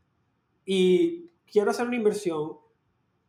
[0.65, 2.57] y quiero hacer una inversión,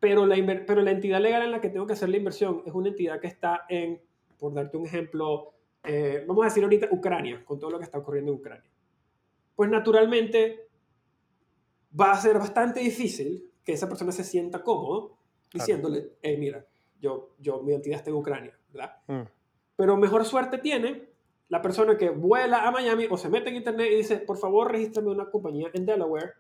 [0.01, 0.35] pero la,
[0.67, 3.21] pero la entidad legal en la que tengo que hacer la inversión es una entidad
[3.21, 4.01] que está en,
[4.39, 5.53] por darte un ejemplo,
[5.85, 8.71] eh, vamos a decir ahorita Ucrania, con todo lo que está ocurriendo en Ucrania.
[9.55, 10.70] Pues naturalmente
[11.99, 15.17] va a ser bastante difícil que esa persona se sienta cómodo
[15.53, 16.65] diciéndole, hey, mira,
[17.01, 18.97] yo, yo, mi entidad está en Ucrania, ¿verdad?
[19.07, 19.23] Mm.
[19.77, 21.09] Pero mejor suerte tiene
[21.49, 24.71] la persona que vuela a Miami o se mete en internet y dice, por favor,
[24.71, 26.35] regístrame una compañía en Delaware,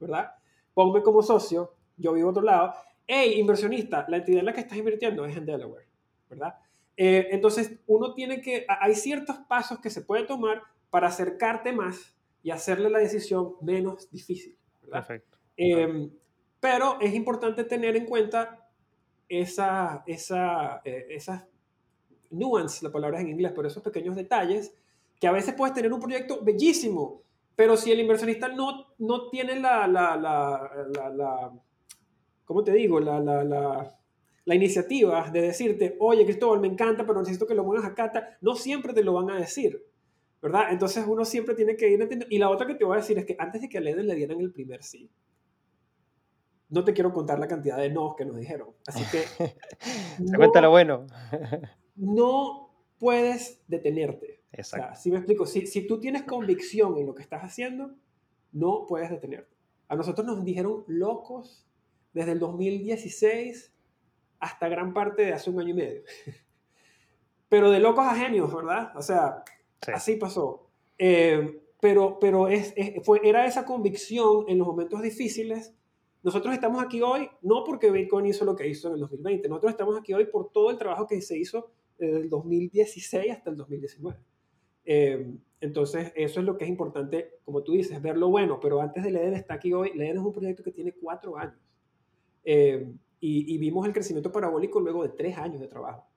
[0.00, 0.32] ¿verdad?
[0.74, 2.74] Ponme como socio, yo vivo a otro lado.
[3.06, 5.86] Hey, inversionista, la entidad en la que estás invirtiendo es en Delaware,
[6.28, 6.54] ¿verdad?
[6.96, 12.16] Eh, entonces, uno tiene que, hay ciertos pasos que se puede tomar para acercarte más
[12.42, 14.56] y hacerle la decisión menos difícil.
[14.90, 15.38] Perfecto.
[15.56, 16.10] Em,
[16.60, 18.68] pero es importante tener en cuenta
[19.28, 21.44] esa, esa, eh, esas
[22.30, 24.74] nuance, la palabra es en inglés, pero esos pequeños detalles
[25.20, 27.22] que a veces puedes tener un proyecto bellísimo,
[27.54, 31.52] pero si el inversionista no, no tiene la, la, la, la,
[32.44, 33.00] ¿cómo te digo?
[33.00, 33.98] La, la, la,
[34.44, 38.54] la, iniciativa de decirte, oye Cristóbal, me encanta, pero necesito que lo muevas acá, no
[38.56, 39.82] siempre te lo van a decir,
[40.40, 40.70] ¿verdad?
[40.70, 42.26] Entonces uno siempre tiene que ir entendiendo.
[42.34, 44.06] Y la otra que te voy a decir es que antes de que a Leden
[44.06, 45.10] le dieran el primer sí,
[46.68, 48.70] no te quiero contar la cantidad de no que nos dijeron.
[48.86, 49.22] Así que...
[50.24, 51.06] Se cuenta lo bueno.
[51.96, 54.42] no puedes detenerte.
[54.52, 54.98] Exacto.
[54.98, 57.94] si me explico, si, si tú tienes convicción en lo que estás haciendo,
[58.52, 59.54] no puedes detenerte.
[59.88, 61.66] A nosotros nos dijeron locos
[62.14, 63.74] desde el 2016
[64.40, 66.02] hasta gran parte de hace un año y medio.
[67.48, 68.92] Pero de locos a genios, ¿verdad?
[68.96, 69.44] O sea,
[69.94, 70.66] así pasó.
[70.98, 75.74] Eh, pero pero es, fue, era esa convicción en los momentos difíciles
[76.26, 79.70] nosotros estamos aquí hoy no porque Bitcoin hizo lo que hizo en el 2020, nosotros
[79.70, 83.56] estamos aquí hoy por todo el trabajo que se hizo desde el 2016 hasta el
[83.56, 84.18] 2019.
[84.86, 88.80] Eh, entonces, eso es lo que es importante, como tú dices, ver lo bueno, pero
[88.80, 91.60] antes de Leden está aquí hoy, Leden es un proyecto que tiene cuatro años.
[92.44, 96.08] Eh, y, vimos el crecimiento parabólico luego de tres años de trabajo.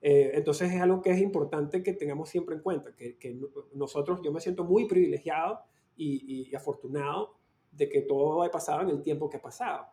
[0.00, 3.40] Eh, entonces es algo que es importante que tengamos siempre en cuenta, que,
[3.74, 5.60] nosotros, yo me siento muy privilegiado
[5.96, 7.34] y, afortunado
[7.72, 9.86] de que todo ha pasado en el tiempo que ha pasado.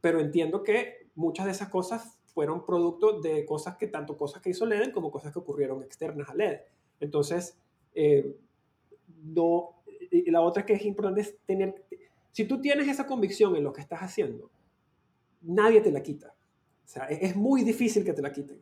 [0.00, 4.50] Pero entiendo que muchas de esas cosas fueron producto de cosas que, tanto cosas que
[4.50, 6.60] hizo Leden como cosas que ocurrieron externas a LED.
[7.00, 7.58] Entonces,
[7.94, 8.36] eh,
[9.24, 11.84] no, y la otra que es importante es tener,
[12.30, 14.50] si tú tienes esa convicción en lo que estás haciendo,
[15.42, 16.34] nadie te la quita.
[16.84, 18.60] O sea, es, muy difícil que te la quiten.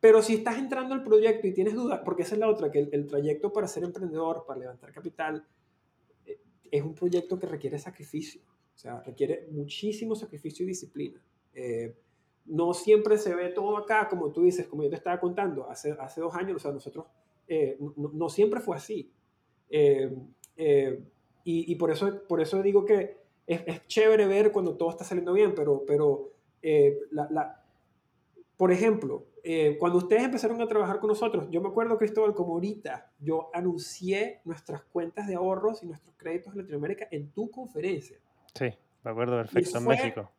[0.00, 2.78] Pero si estás entrando al proyecto y tienes dudas, porque esa es la otra, que
[2.78, 5.46] el, el trayecto para ser emprendedor, para levantar capital,
[6.70, 8.42] es un proyecto que requiere sacrificio,
[8.74, 11.22] o sea, requiere muchísimo sacrificio y disciplina.
[11.54, 11.94] Eh,
[12.46, 15.92] no siempre se ve todo acá, como tú dices, como yo te estaba contando, hace,
[15.98, 17.06] hace dos años, o sea, nosotros,
[17.48, 19.12] eh, no, siempre fue así.
[19.68, 20.10] Eh,
[21.44, 25.04] y, y, por, eso, por eso digo que es, es, chévere ver cuando todo está
[25.04, 26.32] saliendo bien, pero, pero
[27.10, 27.64] la, la,
[28.56, 32.54] por ejemplo, eh, cuando ustedes empezaron a trabajar con nosotros, yo me acuerdo, Cristóbal, como
[32.54, 38.18] ahorita, yo anuncié nuestras cuentas de ahorros y nuestros créditos en Latinoamérica en tu conferencia.
[38.54, 38.70] Sí,
[39.04, 40.30] me acuerdo perfecto, en México.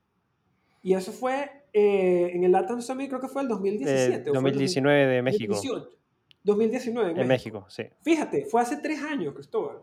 [0.83, 4.31] Y eso fue eh, en el Latin Summit, creo que fue el 2017.
[4.31, 5.55] 2019 de México.
[6.43, 7.65] 2019 en, en México.
[7.69, 7.83] sí.
[8.01, 9.77] Fíjate, fue hace tres años, Cristóbal.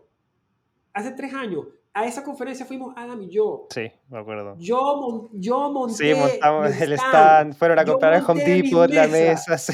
[0.91, 1.67] Hace tres años
[1.99, 3.67] a esa conferencia fuimos Adam y yo.
[3.69, 4.55] Sí, me acuerdo.
[4.57, 6.13] Yo, yo monté.
[6.13, 9.73] Sí, montamos el stand, fueron a comprar el Home Depot, la mesa, sí.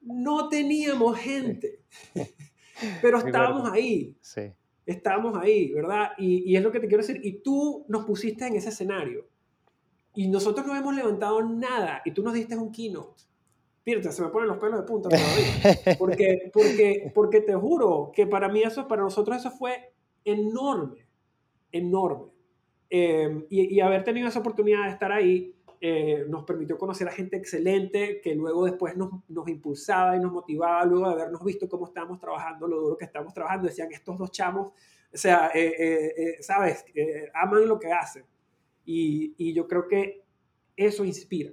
[0.00, 1.80] No teníamos gente,
[3.02, 4.16] pero estábamos ahí.
[4.20, 4.42] Sí.
[4.84, 6.12] Estábamos ahí, ¿verdad?
[6.16, 7.20] Y, y, es lo que te quiero decir.
[7.24, 9.26] Y tú nos pusiste en ese escenario.
[10.14, 12.02] Y nosotros no hemos levantado nada.
[12.04, 13.24] Y tú nos diste un keynote.
[13.82, 15.96] Fíjate, se me ponen los pelos de punta todavía.
[15.98, 19.92] Porque, porque, porque te juro que para mí eso, para nosotros eso fue
[20.24, 21.05] enorme
[21.76, 22.32] enorme.
[22.88, 27.36] Em, y, haber tenido esa oportunidad de estar ahí eh, nos permitió conocer a gente
[27.36, 31.86] excelente que luego después nos, nos, impulsaba y nos motivaba, luego de habernos visto cómo
[31.86, 33.66] estábamos trabajando, lo duro que estábamos trabajando.
[33.66, 34.68] Decían, estos dos chamos,
[35.12, 36.84] o sea, eh, eh, ¿sabes?
[37.34, 38.24] aman lo que hacen.
[38.84, 40.22] Y, y, yo creo que
[40.76, 41.52] eso inspira.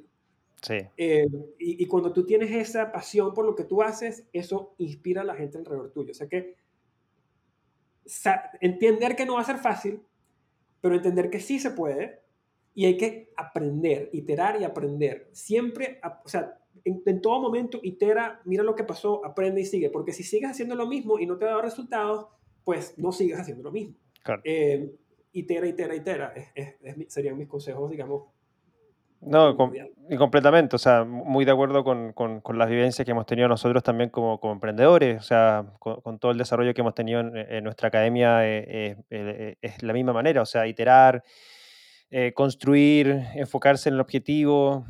[0.62, 0.78] Sí.
[0.96, 5.26] Y, y, cuando tú tienes esa pasión por lo que tú haces, eso inspira a
[5.26, 6.12] la gente alrededor tuyo.
[6.12, 6.56] O sea que
[8.60, 10.02] entender que no va a ser fácil,
[10.84, 12.20] pero entender que sí se puede
[12.76, 15.30] y hay que aprender, iterar y aprender.
[15.32, 20.12] Siempre, o sea, en, todo momento itera, mira lo que pasó, aprende y sigue, porque
[20.12, 22.28] si sigues haciendo lo mismo y no te da resultados,
[22.66, 23.96] pues no sigas haciendo lo mismo.
[24.44, 24.94] Eh,
[25.32, 26.34] itera, itera, itera,
[27.08, 28.24] serían mis consejos, digamos,
[29.26, 29.56] no,
[30.10, 33.48] y completamente, o sea, muy de acuerdo con, con, con, las vivencias que hemos tenido
[33.48, 37.64] nosotros también como, como emprendedores, o sea, con, todo el desarrollo que hemos tenido en,
[37.64, 41.24] nuestra academia eh, eh, eh, es la misma manera, o sea, iterar,
[42.36, 44.86] construir, enfocarse en el objetivo.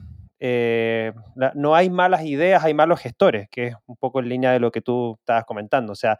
[1.55, 4.71] No hay malas ideas, hay malos gestores, que es un poco en línea de lo
[4.71, 5.93] que tú estabas comentando.
[5.93, 6.19] O sea,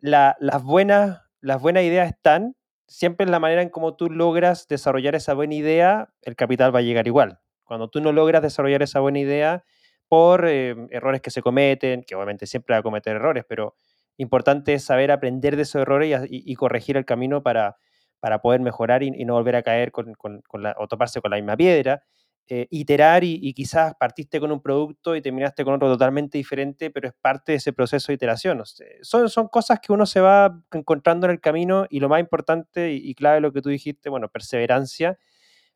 [0.00, 2.56] las, buenas, las buenas ideas están,
[2.88, 6.80] siempre en la manera en cómo tú logras desarrollar esa buena idea, el capital va
[6.80, 7.41] a llegar igual.
[7.72, 9.64] Cuando tú no logras desarrollar esa buena idea
[10.06, 13.76] por eh, errores que se cometen, que obviamente siempre va a cometer errores, pero
[14.18, 17.78] importante es saber aprender de esos errores y, corregir el camino para,
[18.20, 21.38] para poder mejorar y, no volver a caer con, con, la, o toparse con la
[21.38, 22.02] misma piedra.
[22.46, 27.08] Eh, iterar y, quizás partiste con un producto y terminaste con otro totalmente diferente, pero
[27.08, 28.62] es parte de ese proceso de iteración.
[29.00, 32.92] son, son cosas que uno se va encontrando en el camino y lo más importante
[32.92, 35.18] y, y clave lo que tú dijiste, bueno, perseverancia.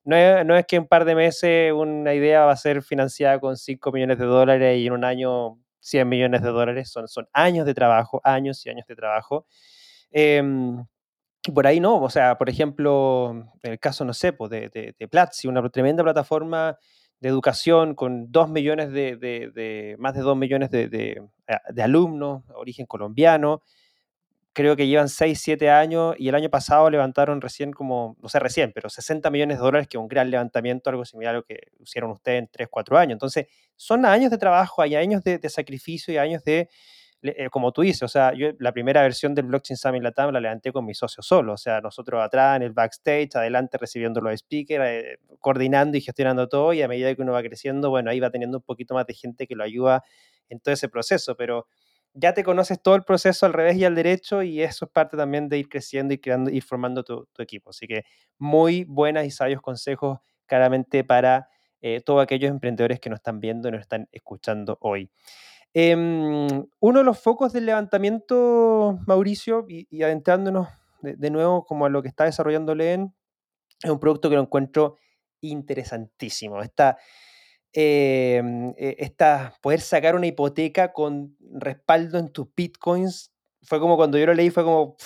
[0.06, 2.82] No es, no es, que en un par de meses una idea va a ser
[2.82, 6.90] financiada con 5 millones de dólares y en un año 100 millones de dólares.
[6.90, 9.46] Son, son años de trabajo, años y años de trabajo.
[10.12, 10.42] Eh,
[11.52, 15.48] por ahí no, o sea, por ejemplo, el caso, no sé, pues de, de, Platzi,
[15.48, 16.78] una tremenda plataforma
[17.20, 21.22] de educación con dos millones de, de más de dos millones de,
[21.82, 23.62] alumnos, origen colombiano.
[24.56, 28.38] Creo que llevan 6, 7 años y el año pasado levantaron recién como, no sé
[28.38, 31.44] recién, pero 60 millones de dólares, que es un gran levantamiento, algo similar a lo
[31.44, 33.12] que hicieron ustedes en 3, 4 años.
[33.12, 36.70] Entonces, son años de trabajo, hay años de, sacrificio y años de,
[37.20, 40.40] eh, como tú dices, o sea, yo la primera versión del Blockchain Summit Latam la
[40.40, 44.40] levanté con mi socio solo, o sea, nosotros atrás en el backstage, adelante recibiendo los
[44.40, 48.20] speakers, eh, coordinando y gestionando todo, y a medida que uno va creciendo, bueno, ahí
[48.20, 50.02] va teniendo un poquito más de gente que lo ayuda
[50.48, 51.66] en todo ese proceso, pero
[52.16, 55.16] ya te conoces todo el proceso al revés y al derecho, y eso es parte
[55.16, 57.70] también de ir creciendo y creando, ir formando tu, equipo.
[57.70, 58.04] Así que
[58.38, 61.48] muy buenas y sabios consejos claramente para
[61.82, 65.10] eh, todos aquellos emprendedores que nos están viendo y nos están escuchando hoy.
[65.74, 70.68] Em, uno de los focos del levantamiento, Mauricio, y, adentrándonos
[71.02, 73.14] de, nuevo como a lo que está desarrollando Leen,
[73.82, 74.96] es un producto que lo encuentro
[75.42, 76.62] interesantísimo.
[76.62, 76.96] Esta,
[77.76, 84.18] em, e, esta, poder sacar una hipoteca con respaldo en tus bitcoins, fue como cuando
[84.18, 84.96] yo lo leí, fue como,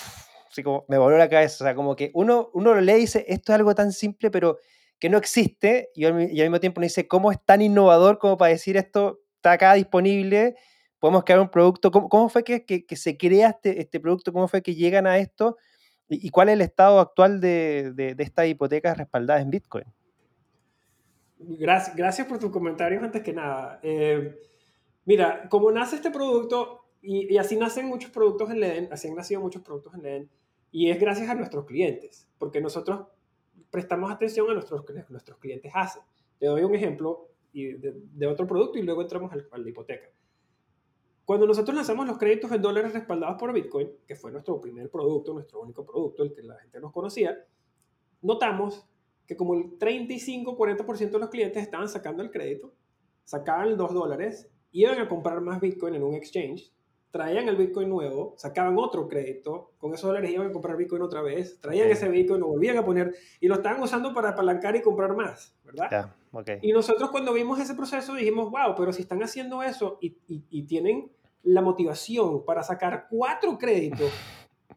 [0.50, 1.64] así como me voló la cabeza.
[1.64, 4.30] O sea, como que uno, uno lo lee y dice, esto es algo tan simple,
[4.30, 4.58] pero
[5.00, 8.52] que no existe, y al, mismo tiempo uno dice, ¿cómo es tan innovador como para
[8.52, 9.20] decir esto?
[9.40, 10.54] está acá disponible,
[10.98, 11.90] podemos crear un producto.
[11.90, 14.32] ¿Cómo, fue que, que, se crea este, este, producto?
[14.32, 15.56] ¿Cómo fue que llegan a esto?
[16.08, 19.84] ¿Y, cuál es el estado actual de, de, de estas hipotecas respaldadas en Bitcoin?
[21.42, 23.80] Gracias, gracias por tus comentarios antes que nada.
[23.82, 24.38] Eh,
[25.06, 29.40] mira, como nace este producto, y, así nacen muchos productos en Leden, así han nacido
[29.40, 30.30] muchos productos en Leden,
[30.70, 33.06] y es gracias a nuestros clientes, porque nosotros
[33.70, 36.02] prestamos atención a nuestros, nuestros clientes hacen.
[36.38, 40.10] Te doy un ejemplo y de, otro producto y luego entramos al, a la hipoteca.
[41.24, 45.32] Cuando nosotros lanzamos los créditos en dólares respaldados por Bitcoin, que fue nuestro primer producto,
[45.32, 47.34] nuestro único producto, el que la gente nos conocía,
[48.20, 48.89] notamos
[49.30, 52.74] que como el 35-40% de los clientes estaban sacando el crédito,
[53.22, 56.72] sacaban los dólares, iban a comprar más Bitcoin en un exchange
[57.12, 61.22] traían el Bitcoin nuevo, sacaban otro crédito, con esos dólares iban a comprar Bitcoin otra
[61.22, 64.82] vez, traían ese Bitcoin, lo volvían a poner y lo estaban usando para apalancar y
[64.82, 66.14] comprar más, ¿verdad?
[66.62, 70.62] Y nosotros cuando vimos ese proceso dijimos, wow, pero si están haciendo eso y, y,
[70.64, 71.10] tienen
[71.42, 74.10] la motivación para sacar cuatro créditos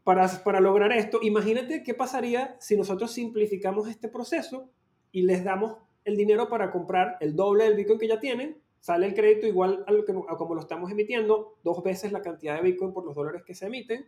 [0.04, 4.70] para, lograr esto, imagínate qué pasaría si nosotros simplificamos este proceso
[5.10, 9.06] y les damos el dinero para comprar el doble del Bitcoin que ya tienen sale
[9.06, 12.60] el crédito igual a, lo que, como lo estamos emitiendo, dos veces la cantidad de
[12.60, 14.06] Bitcoin por los dólares que se emiten,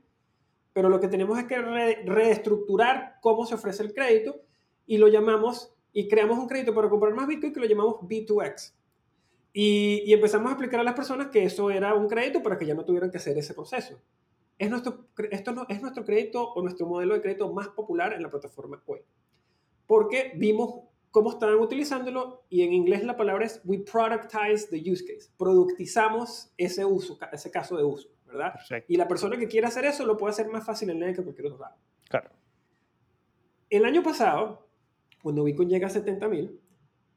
[0.74, 4.36] pero lo que tenemos es que reestructurar cómo se ofrece el crédito
[4.86, 8.74] y lo llamamos, y creamos un crédito para comprar más Bitcoin que lo llamamos B2X.
[9.54, 12.66] Y, y, empezamos a explicar a las personas que eso era un crédito para que
[12.66, 13.98] ya no tuvieran que hacer ese proceso.
[14.58, 18.22] Es nuestro, esto no, es nuestro crédito o nuestro modelo de crédito más popular en
[18.22, 19.00] la plataforma hoy.
[19.86, 20.80] Porque vimos
[21.10, 25.30] cómo estaban utilizándolo y en inglés la palabra es we productize the use case.
[25.38, 28.54] Productizamos ese uso, ese caso de uso, ¿verdad?
[28.88, 31.22] Y la persona que quiera hacer eso lo puede hacer más fácil en línea que
[31.22, 31.76] cualquier otro lado.
[32.08, 32.30] Claro.
[33.68, 34.68] El año pasado,
[35.22, 36.60] cuando Bitcoin llega a 70 mil,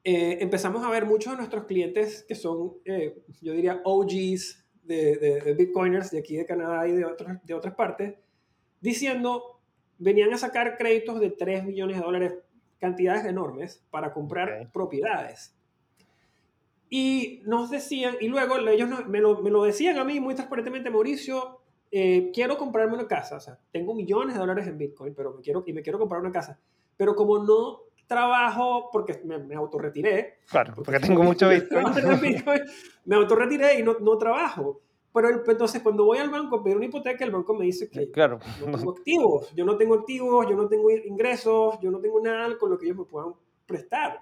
[0.03, 5.41] eh, empezamos a ver muchos de nuestros clientes que son, eh, yo diría, OGs de,
[5.45, 8.15] de, Bitcoiners de aquí de Canadá y de, otras de otras partes,
[8.81, 9.59] diciendo,
[9.99, 12.33] venían a sacar créditos de 3 millones de dólares
[12.79, 15.55] cantidades enormes para comprar propiedades.
[16.89, 20.89] Y nos decían, y luego ellos me, lo, me, lo, decían a mí muy transparentemente,
[20.89, 21.59] Mauricio,
[21.91, 25.41] eh, quiero comprarme una casa, o sea, tengo millones de dólares en Bitcoin, pero me
[25.41, 26.59] quiero, y me quiero comprar una casa,
[26.97, 30.39] pero como no trabajo, porque me, me autorretiré.
[30.49, 31.85] Claro, porque, tengo mucho Bitcoin.
[33.05, 34.81] me autorretiré y no, no trabajo.
[35.13, 38.11] Pero entonces cuando voy al banco a pedir una hipoteca, el banco me dice que
[38.27, 38.39] no
[38.77, 42.69] tengo activos, yo no tengo activos, yo no tengo ingresos, yo no tengo nada con
[42.69, 43.33] lo que ellos me puedan
[43.65, 44.21] prestar.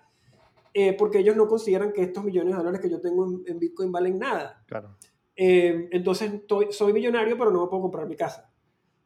[0.74, 3.92] Eh, porque ellos no consideran que estos millones de dólares que yo tengo en, Bitcoin
[3.92, 4.64] valen nada.
[4.68, 4.96] Claro.
[5.36, 8.52] Eh, entonces soy millonario, pero no me puedo comprar mi casa.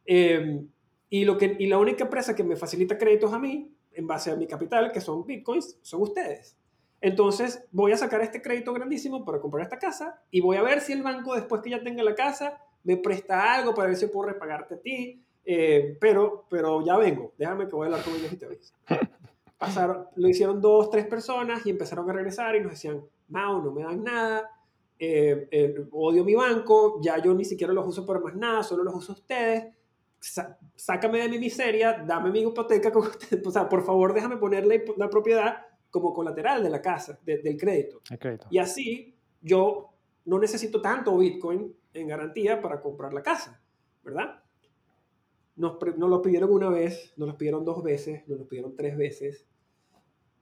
[0.04, 0.66] Eh,
[1.08, 4.30] y, lo que, y la única empresa que me facilita créditos a mí, en base
[4.30, 6.56] a mi capital, que son Bitcoins, son ustedes.
[7.00, 10.80] Entonces voy a sacar este crédito grandísimo para comprar esta casa y voy a ver
[10.80, 14.06] si el banco, después que ya tenga la casa, me presta algo para ver si
[14.06, 15.22] puedo repagarte a ti.
[16.00, 18.74] pero, pero ya vengo, déjame que voy a hablar con ellos y te aviso.
[19.58, 23.72] Pasaron, lo hicieron dos, tres personas y empezaron a regresar y nos decían, Mau, no
[23.72, 24.50] me dan nada,
[25.04, 28.84] eh, eh, odio mi banco, ya yo ni siquiera los uso para más nada, solo
[28.84, 29.74] los uso ustedes,
[30.76, 33.08] sácame de mi miseria, dame mi hipoteca con
[33.46, 38.00] o sea, por favor déjame ponerle la propiedad como colateral de la casa, del crédito.
[38.18, 38.46] crédito.
[38.50, 39.92] Y así yo
[40.24, 43.60] no necesito tanto Bitcoin en garantía para comprar la casa,
[44.02, 44.42] ¿verdad?
[45.56, 48.96] Nos, nos lo pidieron una vez, nos lo pidieron dos veces, nos lo pidieron tres
[48.96, 49.46] veces.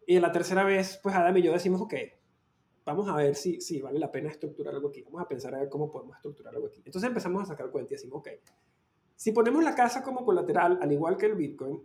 [0.06, 1.94] Y la tercera vez, pues Adam y yo decimos, ok,
[2.84, 5.02] vamos a ver si, si vale la pena estructurar algo aquí.
[5.02, 6.82] Vamos a pensar a ver cómo podemos estructurar algo aquí.
[6.84, 8.28] Entonces empezamos a sacar cuenta y decimos, ok,
[9.20, 11.78] si ponemos la casa como colateral, al igual que el Bitcoin,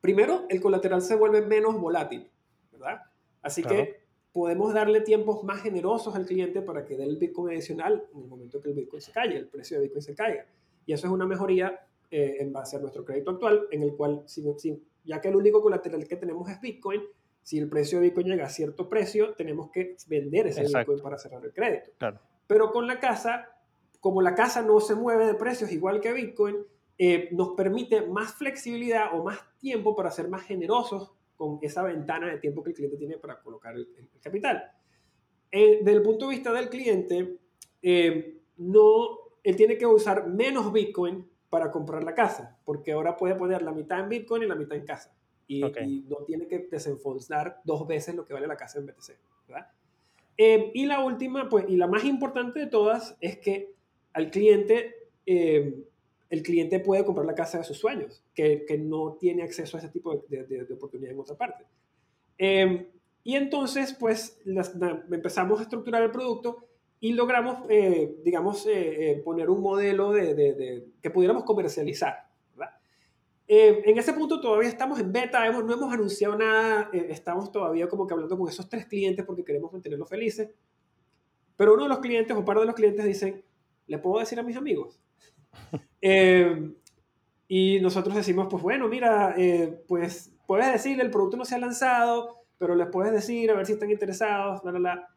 [0.00, 2.30] primero el colateral se vuelve menos volátil,
[2.70, 3.00] ¿verdad?
[3.42, 3.98] Así que
[4.30, 8.28] podemos darle tiempos más generosos al cliente para que dé el Bitcoin adicional en el
[8.28, 10.46] momento que el Bitcoin se caiga, el precio de Bitcoin se caiga.
[10.86, 14.22] Y eso es una mejoría eh, en base a nuestro crédito actual, en el cual,
[14.26, 17.02] si, si, ya que el único colateral que tenemos es Bitcoin,
[17.42, 21.18] si el precio de Bitcoin llega a cierto precio, tenemos que vender ese Bitcoin para
[21.18, 21.90] cerrar el crédito.
[22.46, 23.53] Pero con la casa,
[24.04, 26.58] como la casa no se mueve de precios igual que Bitcoin,
[26.98, 32.26] eh, nos permite más flexibilidad o más tiempo para ser más generosos con esa ventana
[32.26, 33.88] de tiempo que el cliente tiene para colocar el,
[34.20, 34.62] capital.
[35.50, 37.38] Eh, desde el punto de vista del cliente,
[37.80, 39.08] eh, no,
[39.42, 43.72] él tiene que usar menos Bitcoin para comprar la casa, porque ahora puede poner la
[43.72, 48.14] mitad en Bitcoin y la mitad en casa y, no tiene que desenfondar dos veces
[48.14, 49.70] lo que vale la casa en BTC, ¿verdad?
[50.36, 53.73] Eh, y la última, pues, y la más importante de todas es que
[54.14, 55.84] al cliente, eh,
[56.30, 59.80] el cliente puede comprar la casa de sus sueños, que, que no tiene acceso a
[59.80, 61.64] ese tipo de, de, oportunidad en otra parte.
[62.38, 62.88] Eh,
[63.22, 64.40] y entonces, pues,
[65.10, 66.66] empezamos a estructurar el producto
[67.00, 67.68] y logramos,
[68.24, 68.66] digamos,
[69.24, 72.24] poner un modelo de, que pudiéramos comercializar.
[73.46, 77.52] Eh, en ese punto todavía estamos en beta, hemos, no hemos anunciado nada, eh, estamos
[77.52, 80.50] todavía como que hablando con esos tres clientes porque queremos mantenerlos felices.
[81.56, 83.44] Pero uno de los clientes o par de los clientes dicen,
[83.86, 85.00] ¿le puedo decir a mis amigos?
[86.06, 86.70] Eh,
[87.48, 89.34] y nosotros decimos, pues bueno, mira,
[89.88, 93.64] pues puedes decirle, el producto no se ha lanzado, pero les puedes decir a ver
[93.64, 95.08] si están interesados, bla, bla, bla.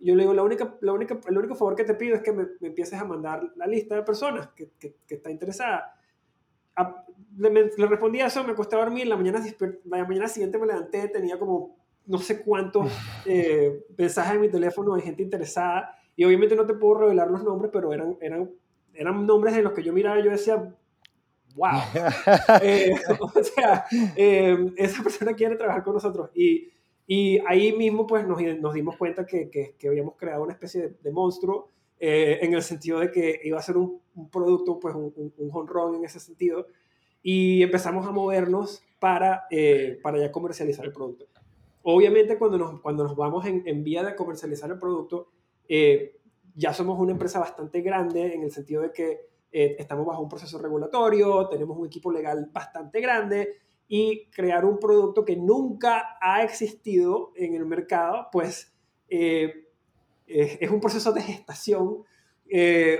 [0.00, 2.32] Yo le digo, la única, la única, el único favor que te pido es que
[2.32, 5.94] me, empieces a mandar la lista de personas que, que, que está interesada
[7.36, 9.42] le, le, respondí a eso, me costó dormir, la mañana,
[9.84, 12.92] la mañana siguiente me levanté, tenía como no sé cuántos
[13.26, 17.42] eh, mensajes en mi teléfono de gente interesada, y obviamente no te puedo revelar los
[17.42, 18.50] nombres, pero eran, eran,
[18.92, 20.74] eran nombres en los que yo miraba y yo decía,
[21.56, 21.80] wow,
[22.62, 23.84] eh, o sea,
[24.16, 26.70] eh, esa persona quiere trabajar con nosotros, y,
[27.06, 30.96] y ahí mismo pues nos, nos dimos cuenta que, que, que, habíamos creado una especie
[31.02, 35.32] de, monstruo, en el sentido de que iba a ser un, un producto, pues un,
[35.36, 36.66] un, run en ese sentido,
[37.22, 41.26] y empezamos a movernos para, eh, para ya comercializar el producto.
[41.82, 45.28] Obviamente cuando nos, cuando nos vamos en, en vía de comercializar el producto,
[45.68, 46.16] eh,
[46.54, 49.20] ya somos una empresa bastante grande en el sentido de que
[49.52, 53.56] eh, estamos bajo un proceso regulatorio, tenemos un equipo legal bastante grande
[53.88, 58.72] y crear un producto que nunca ha existido en el mercado, pues
[59.08, 62.02] es un proceso de gestación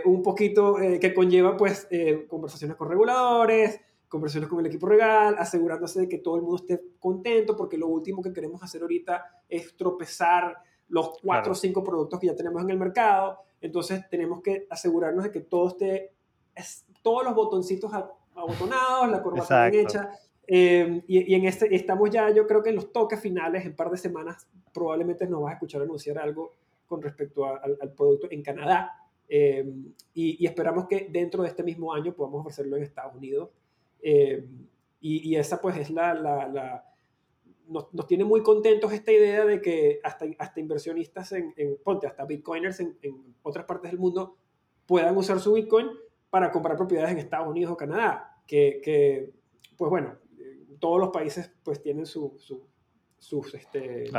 [0.04, 1.88] un poquito que conlleva pues
[2.28, 3.80] conversaciones con reguladores,
[4.14, 7.88] conversaciones con el equipo regal, asegurándose de que todo el mundo esté contento, porque lo
[7.88, 10.56] último que queremos hacer ahorita es tropezar
[10.94, 13.40] los cuatro o cinco productos que ya tenemos en el mercado.
[13.60, 16.12] Entonces tenemos que asegurarnos de que todo esté,
[16.54, 17.90] es, todos los botoncitos
[18.36, 20.12] abotonados, la corbata bien hecha.
[20.46, 23.76] Eh, y, en este estamos ya, yo creo que en los toques finales, en un
[23.76, 26.52] par de semanas, probablemente nos vas a escuchar anunciar algo
[26.86, 28.92] con respecto al, producto en Canadá.
[29.28, 29.68] Eh,
[30.14, 33.48] y, y, esperamos que dentro de este mismo año podamos ofrecerlo en Estados Unidos.
[34.00, 34.46] Eh,
[35.00, 36.14] y, esa pues es la...
[36.14, 36.93] la, la
[37.68, 42.24] nos, nos, tiene muy contentos esta idea de que hasta, hasta inversionistas en, ponte, hasta
[42.24, 44.36] bitcoiners en, en, otras partes del mundo
[44.86, 45.88] puedan usar su bitcoin
[46.30, 49.32] para comprar propiedades en Estados Unidos o Canadá, que, que
[49.76, 50.18] pues bueno,
[50.78, 52.68] todos los países pues tienen su, su,
[53.18, 54.10] sus, este,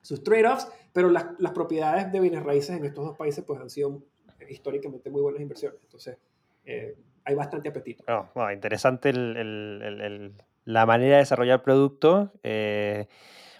[0.00, 3.70] sus trade-offs, pero las, las, propiedades de bienes raíces en estos dos países pues han
[3.70, 4.02] sido
[4.48, 5.80] históricamente muy buenas inversiones.
[5.82, 6.18] Entonces,
[6.64, 8.04] eh, hay bastante apetito.
[8.52, 10.34] interesante el, el,
[10.68, 12.30] la manera de desarrollar producto.
[12.42, 13.06] Eh,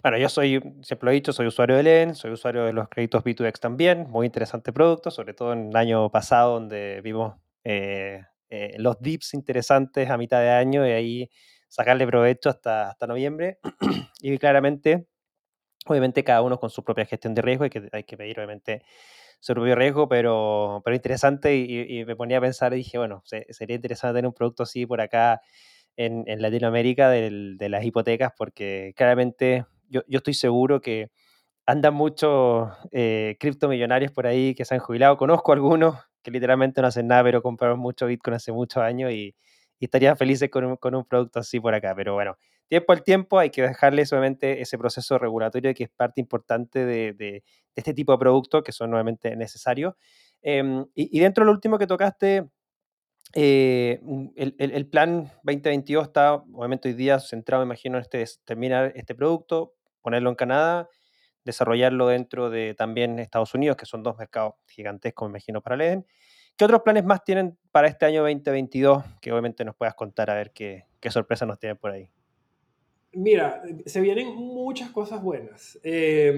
[0.03, 2.87] Bueno, yo soy, siempre lo he dicho, soy usuario de LEN, soy usuario de los
[2.87, 7.35] créditos B2X también, muy interesante producto, sobre todo en el año pasado donde vimos
[7.65, 11.29] eh, eh, los dips interesantes a mitad de año y ahí
[11.67, 13.59] sacarle provecho hasta, hasta noviembre.
[14.21, 15.07] y claramente,
[15.87, 18.83] obviamente cada uno con su propia gestión de riesgo, hay que, hay que pedir obviamente
[19.39, 23.75] su propio riesgo, pero, pero interesante y, me ponía a pensar y dije, bueno, sería
[23.75, 25.41] interesante tener un producto así por acá
[25.99, 31.11] en, en Latinoamérica de las hipotecas, porque claramente yo, yo estoy seguro que
[31.65, 35.17] andan muchos eh, criptomillonarios por ahí que se han jubilado.
[35.17, 39.35] Conozco algunos que literalmente no hacen nada, pero compraron mucho Bitcoin hace muchos años y,
[39.81, 41.93] estarían felices con un, con un, producto así por acá.
[41.95, 42.37] Pero bueno,
[42.69, 47.13] tiempo al tiempo hay que dejarle solamente ese proceso regulatorio que es parte importante de,
[47.13, 47.43] de,
[47.75, 49.95] este tipo de productos que son nuevamente necesarios.
[50.41, 52.49] Em, y, y, dentro de lo último que tocaste,
[53.33, 54.01] eh,
[54.35, 59.75] el, el, plan 2022 está obviamente hoy día centrado, imagino, en este, terminar este producto,
[60.01, 60.89] ponerlo en Canadá,
[61.45, 66.05] desarrollarlo dentro de también Estados Unidos, que son dos mercados gigantescos, me imagino, para Leden.
[66.57, 70.35] ¿Qué otros planes más tienen para este año 2022 que obviamente nos puedas contar a
[70.35, 72.09] ver qué, qué sorpresas nos tienen por ahí?
[73.13, 75.79] Mira, se vienen muchas cosas buenas.
[75.83, 76.37] Eh,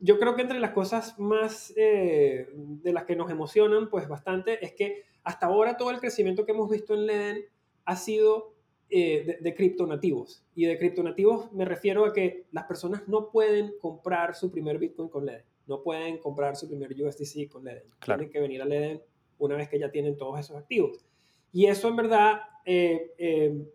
[0.00, 4.64] yo creo que entre las cosas más eh, de las que nos emocionan, pues bastante,
[4.64, 7.44] es que hasta ahora todo el crecimiento que hemos visto en Leden
[7.84, 8.54] ha sido
[8.90, 10.44] eh, de, criptonativos.
[10.54, 15.10] Y de criptonativos me refiero a que las personas no pueden comprar su primer Bitcoin
[15.10, 17.84] con Leden, no pueden comprar su primer USDC con Leden.
[18.02, 19.02] Tienen que venir a Leden
[19.38, 21.04] una vez que ya tienen todos esos activos.
[21.52, 23.66] Y eso en verdad eh, eh,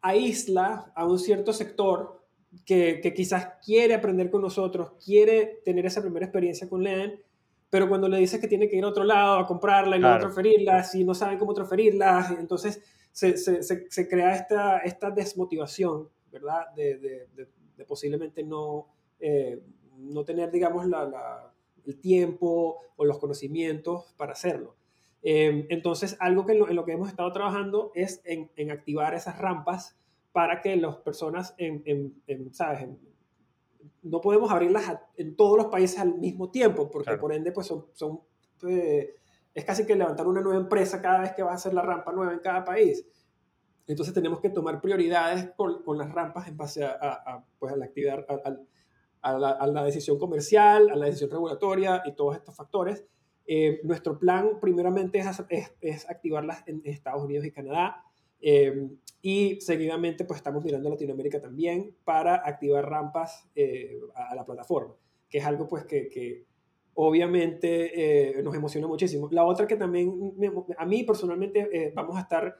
[0.00, 2.17] aísla a un cierto sector
[2.64, 7.20] que, que, quizás quiere aprender con nosotros, quiere tener esa primera experiencia con Leden,
[7.70, 10.18] pero cuando le dices que tiene que ir a otro lado a comprarla y luego
[10.18, 12.82] transferirla, si no saben cómo transferirla, entonces
[13.12, 16.72] se, se, se, crea esta, esta desmotivación, ¿verdad?
[16.74, 18.86] De, de, de, posiblemente no,
[19.20, 19.60] eh,
[19.98, 21.52] no tener, digamos, la, la,
[21.86, 24.74] el tiempo o los conocimientos para hacerlo.
[25.22, 29.38] Eh, entonces, algo que en lo, que hemos estado trabajando es en, en, activar esas
[29.38, 29.96] rampas
[30.38, 31.82] para que las personas, en,
[32.28, 32.86] en ¿sabes?
[34.02, 34.84] no podemos abrirlas
[35.16, 38.20] en todos los países al mismo tiempo, porque por ende, pues son, son
[38.68, 39.16] eh,
[39.52, 42.12] es casi que levantar una nueva empresa cada vez que va a hacer la rampa
[42.12, 43.04] nueva en cada país.
[43.88, 47.76] Entonces tenemos que tomar prioridades con, con las rampas en base a, a, pues a
[47.76, 52.54] la actividad, a, la, a, la, decisión comercial, a la decisión regulatoria y todos estos
[52.54, 53.04] factores.
[53.44, 58.04] Eh, nuestro plan primeramente es, es, es, activarlas en Estados Unidos y Canadá.
[58.40, 58.88] Eh,
[59.20, 64.94] y seguidamente pues estamos mirando a Latinoamérica también para activar rampas eh, a, la plataforma,
[65.28, 66.44] que es algo pues que, que
[66.94, 69.28] obviamente nos emociona muchísimo.
[69.30, 70.34] La otra que también
[70.76, 72.56] a mí personalmente vamos a estar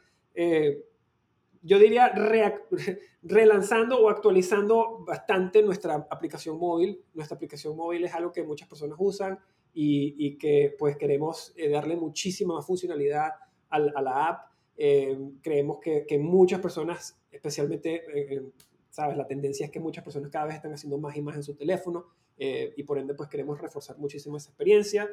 [1.63, 2.13] yo diría,
[3.23, 7.03] relanzando o actualizando bastante nuestra aplicación móvil.
[7.15, 9.39] Nuestra aplicación móvil es algo que muchas personas usan
[9.73, 13.33] y, y que pues queremos eh, darle muchísima funcionalidad
[13.71, 14.51] a, a la app.
[14.79, 18.43] Eh, creemos que, que, muchas personas, especialmente, eh,
[18.89, 21.43] sabes, la tendencia es que muchas personas cada vez están haciendo más y más en
[21.43, 22.07] su teléfono
[22.41, 25.09] y por ende pues queremos reforzar muchísimo esa experiencia.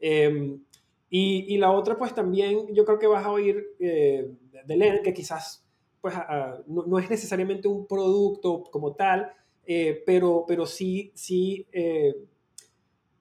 [0.00, 0.64] Em,
[1.10, 5.12] y, y, la otra pues también yo creo que vas a oír de leer que
[5.12, 5.62] quizás
[6.00, 6.14] pues
[6.66, 9.30] no, es necesariamente un producto como tal,
[9.66, 12.14] eh, pero, pero sí, sí eh,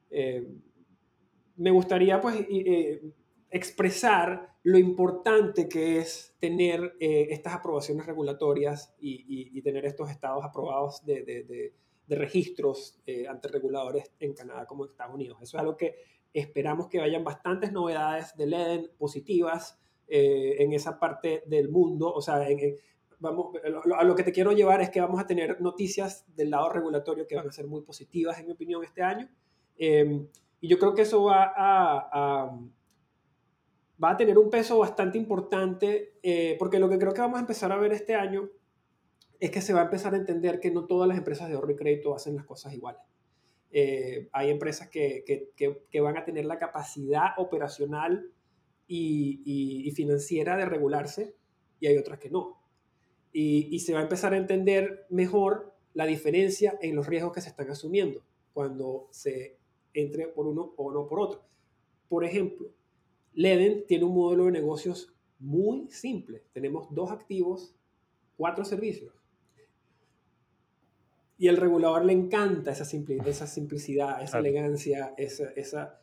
[0.10, 0.47] eh,
[1.58, 2.38] me gustaría pues
[3.52, 11.24] expresar lo importante que es tener estas aprobaciones regulatorias y, tener estos estados aprobados de,
[11.24, 11.74] de,
[12.08, 15.39] de registros ante reguladores en Canadá como en Estados Unidos.
[15.41, 15.95] Eso es algo que
[16.34, 22.12] esperamos que vayan bastantes novedades de LEDEN positivas eh, en esa parte del mundo.
[22.12, 22.39] O sea,
[23.20, 23.56] vamos,
[23.95, 27.28] a lo que te quiero llevar es que vamos a tener noticias del lado regulatorio
[27.28, 29.30] que van a ser muy positivas, en mi opinión, este año.
[29.78, 30.28] Em,
[30.62, 32.60] y yo creo que eso va a,
[34.04, 37.41] va a tener un peso bastante importante, eh, porque lo que creo que vamos a
[37.41, 38.50] empezar a ver este año
[39.39, 41.72] es que se va a empezar a entender que no todas las empresas de ahorro
[41.72, 43.02] y crédito hacen las cosas iguales.
[43.72, 48.32] Eh, hay empresas que, que, que, van a tener la capacidad operacional
[48.88, 51.36] y, financiera de regularse
[51.80, 52.58] y hay otras que no.
[53.32, 57.50] Y, se va a empezar a entender mejor la diferencia en los riesgos que se
[57.50, 58.24] están asumiendo
[58.54, 59.58] cuando se
[59.93, 61.43] entre por uno o no por otro.
[62.08, 62.72] Por ejemplo,
[63.34, 66.43] Leden tiene un modelo de negocios muy simple.
[66.53, 67.75] Tenemos dos activos,
[68.38, 69.13] cuatro servicios.
[71.38, 72.84] Y al regulador le encanta esa,
[73.25, 76.01] esa simplicidad, esa elegancia, esa, esa...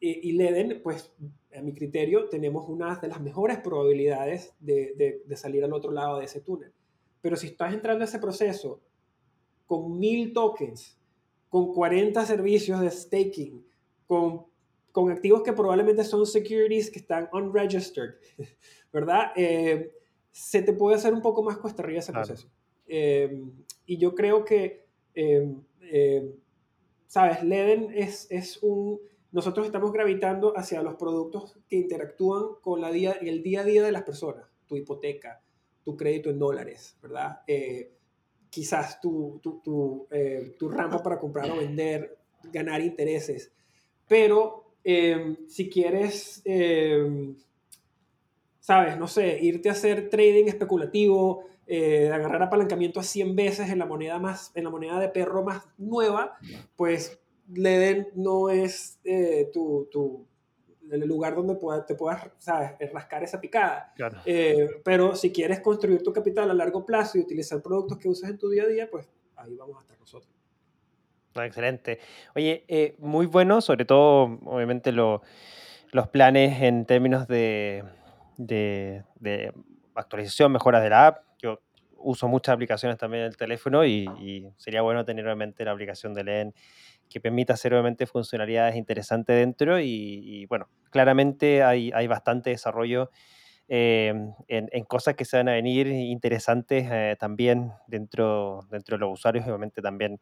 [0.00, 1.12] Y Leden, pues
[1.56, 6.18] a mi criterio, tenemos una de las mejores probabilidades de, de, salir al otro lado
[6.18, 6.72] de ese túnel.
[7.20, 8.80] Pero si estás entrando a ese proceso
[9.64, 10.98] con mil tokens,
[11.48, 13.64] con 40 servicios de staking,
[14.06, 14.46] con,
[14.92, 18.14] con activos que probablemente son securities que están unregistered,
[18.92, 19.32] ¿verdad?
[19.34, 19.90] Eh,
[20.30, 22.48] se te puede hacer un poco más cuesta arriba ese proceso.
[22.86, 23.42] Eh,
[23.86, 26.34] y yo creo que, eh,
[27.06, 27.42] ¿sabes?
[27.42, 29.00] Leden es, es un...
[29.30, 33.82] Nosotros estamos gravitando hacia los productos que interactúan con la día, el día a día
[33.82, 34.46] de las personas.
[34.66, 35.42] Tu hipoteca,
[35.84, 37.40] tu crédito en dólares, ¿verdad?
[38.50, 40.06] quizás tu, tu, tu,
[40.58, 42.18] tu, rampa para comprar o vender,
[42.52, 43.50] ganar intereses.
[44.06, 46.42] Pero si quieres
[48.62, 48.96] ¿sabes?
[48.96, 53.86] No sé, irte a hacer trading especulativo, eh, agarrar apalancamiento a 100 veces en la
[53.86, 56.38] moneda más, en la moneda de perro más nueva,
[56.76, 57.20] pues
[57.52, 60.24] Leden no es eh, tu, tu,
[60.88, 62.70] el lugar donde te puedas ¿sabes?
[62.92, 63.92] rascar esa picada.
[64.24, 68.30] Eh, pero si quieres construir tu capital a largo plazo y utilizar productos que usas
[68.30, 70.32] en tu día a día, pues ahí vamos a estar nosotros.
[71.36, 71.98] Excelente.
[72.34, 75.20] Oye, muy bueno, sobre todo, obviamente, los
[76.10, 77.84] planes en términos de,
[79.94, 81.24] actualización, mejoras de la app.
[81.40, 81.60] Yo
[81.96, 86.24] uso muchas aplicaciones también en el teléfono y, sería bueno tener obviamente la aplicación de
[86.24, 86.54] LEN
[87.08, 93.10] que permita hacer obviamente funcionalidades interesantes dentro y, bueno, claramente hay, bastante desarrollo
[93.68, 94.12] eh,
[94.48, 99.46] en, cosas que se van a venir interesantes eh, también dentro, dentro de los usuarios
[99.46, 100.20] obviamente también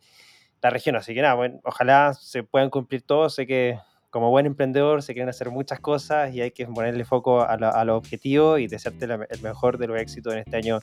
[0.62, 0.96] la región.
[0.96, 3.34] Así que nada, bueno, ojalá se puedan cumplir todos.
[3.34, 3.78] Sé que
[4.10, 7.96] como buen emprendedor se quieren hacer muchas cosas y hay que ponerle foco a, los
[7.96, 10.80] objetivos y desearte el mejor de los éxitos en este año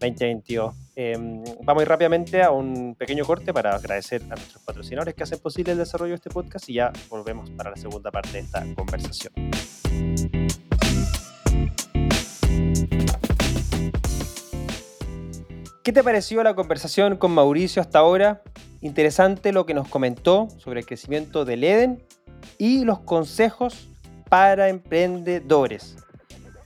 [0.00, 0.74] 2022.
[0.94, 5.22] Em, vamos a ir rápidamente a un pequeño corte para agradecer a nuestros patrocinadores que
[5.22, 8.40] hacen posible el desarrollo de este podcast y ya volvemos para la segunda parte de
[8.40, 9.32] esta conversación.
[15.82, 18.42] ¿Qué te pareció la conversación con Mauricio hasta ahora?
[18.80, 22.04] Interesante lo que nos comentó sobre el crecimiento del Eden
[22.58, 23.88] y los consejos
[24.28, 25.96] para emprendedores.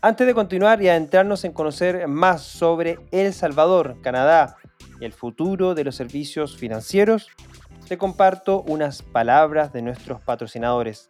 [0.01, 4.57] Antes de continuar y adentrarnos en conocer más sobre El Salvador, Canadá
[5.01, 7.29] y el futuro de los servicios financieros,
[7.89, 11.09] te comparto unas palabras de nuestros patrocinadores.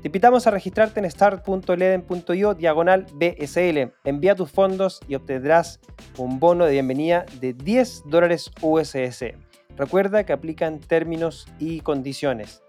[0.00, 3.92] Te invitamos a registrarte en start.leden.io diagonal BSL.
[4.04, 5.80] Envía tus fondos y obtendrás
[6.16, 9.34] un bono de bienvenida de 10 dólares USS.
[9.80, 12.62] Recuerda que aplican términos y condiciones.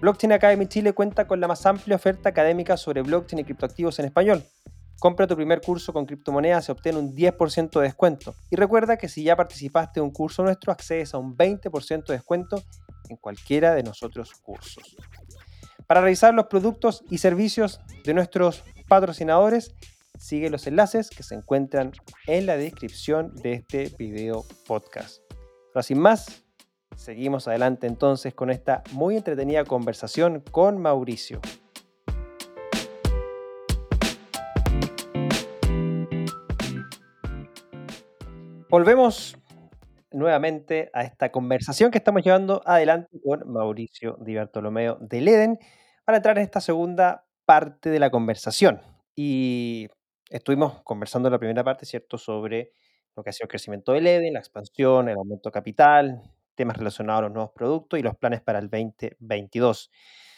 [0.00, 4.04] Blockchain Academy Chile cuenta con la más amplia oferta académica sobre blockchain y criptoactivos en
[4.04, 4.44] español.
[5.00, 8.36] Compra tu primer curso con criptomonedas y obtén un 10% de descuento.
[8.52, 12.14] Y recuerda que si ya participaste en un curso nuestro, accedes a un 20% de
[12.14, 12.62] descuento
[13.08, 14.96] en cualquiera de nosotros cursos.
[15.88, 19.74] Para revisar los productos y servicios de nuestros patrocinadores,
[20.20, 21.90] sigue los enlaces que se encuentran
[22.28, 25.20] en la descripción de este video podcast.
[25.74, 26.43] Ahora sin más,
[26.96, 31.40] Seguimos adelante entonces con esta muy entretenida conversación con Mauricio.
[38.70, 39.36] Volvemos
[40.10, 45.58] nuevamente a esta conversación que estamos llevando adelante con Mauricio Di Bartolomeo de Leden
[46.04, 48.80] para entrar en esta segunda parte de la conversación.
[49.14, 49.88] Y
[50.30, 52.72] estuvimos conversando en la primera parte, ¿cierto?, sobre
[53.16, 56.22] lo que ha sido el crecimiento de Leden, la expansión, el aumento capital,
[56.54, 59.90] temas relacionados a los nuevos productos y los planes para el 2022.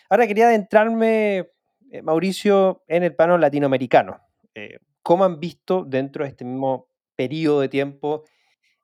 [0.08, 1.50] Ahora quería adentrarme,
[1.90, 4.20] eh, Mauricio, en el plano latinoamericano.
[4.54, 8.24] Eh, ¿Cómo han visto dentro de este mismo periodo de tiempo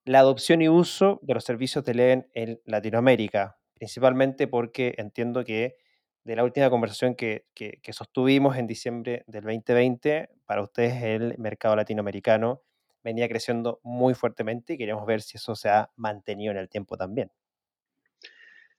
[0.05, 3.59] la adopción y uso de los servicios de LEN en Latinoamérica?
[3.75, 5.77] Principalmente porque entiendo que
[6.25, 11.35] de la última conversación que, que, que, sostuvimos en diciembre del 2020, para ustedes el
[11.39, 12.63] mercado latinoamericano
[13.03, 16.97] venía creciendo muy fuertemente y queremos ver si eso se ha mantenido en el tiempo
[16.97, 17.31] también.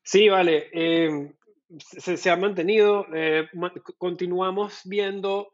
[0.03, 0.69] Sí, vale.
[0.73, 1.33] Em,
[1.77, 3.07] se, ha mantenido.
[3.13, 3.47] Eh,
[3.97, 5.51] continuamos viendo,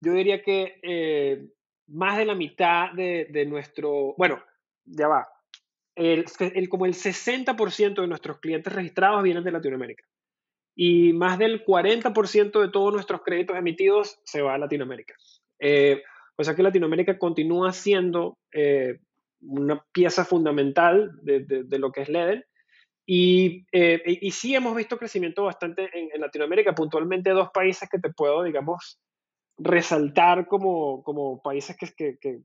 [0.00, 1.48] yo diría que eh,
[1.88, 4.42] más de la mitad de, nuestro, bueno,
[4.84, 5.28] ya va,
[5.94, 6.24] el,
[6.68, 10.04] como el 60% de nuestros clientes registrados vienen de Latinoamérica.
[10.74, 15.14] Y más del 40% de todos nuestros créditos emitidos se va a Latinoamérica.
[15.58, 16.02] Eh,
[16.36, 18.98] o sea que Latinoamérica continúa siendo eh,
[19.40, 22.44] una pieza fundamental de, lo que es LEDEN.
[23.08, 28.12] Y, eh, y, sí hemos visto crecimiento bastante en, Latinoamérica, puntualmente dos países que te
[28.12, 28.98] puedo, digamos,
[29.58, 32.40] resaltar como, como países que, que,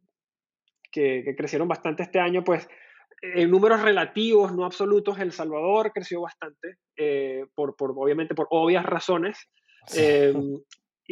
[0.91, 2.67] que, crecieron bastante este año, pues
[3.23, 8.85] en números relativos, no absolutos, El Salvador creció bastante, eh, por, por, obviamente por obvias
[8.85, 9.49] razones.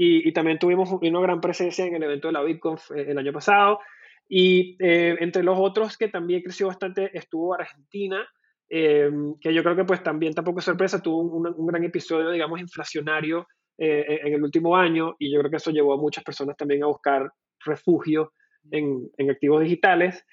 [0.02, 3.34] Y, también tuvimos una gran presencia en el evento de la BitConf eh, el año
[3.34, 3.80] pasado.
[4.30, 8.26] Y eh, entre los otros que también creció bastante estuvo Argentina,
[8.70, 12.62] em, que yo creo que pues también tampoco es sorpresa, tuvo un, gran episodio, digamos,
[12.62, 13.45] inflacionario
[13.78, 16.82] eh, en el último año y yo creo que eso llevó a muchas personas también
[16.84, 17.30] a buscar
[17.66, 18.32] refugio
[18.72, 20.26] en, en activos digitales.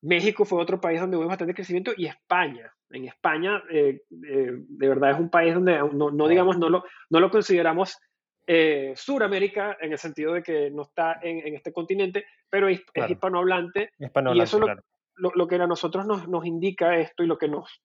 [0.00, 2.72] México fue otro país donde hubo bastante crecimiento y España.
[2.90, 6.84] En España, eh, eh, de verdad, es un país donde no, no digamos, no lo,
[7.10, 7.98] no lo consideramos
[8.46, 12.82] eh, Suramérica en el sentido de que no está en, en este continente, pero es,
[12.94, 13.90] hispanohablante.
[13.98, 17.82] y eso lo, lo, que a nosotros nos, nos, indica esto y lo que nos,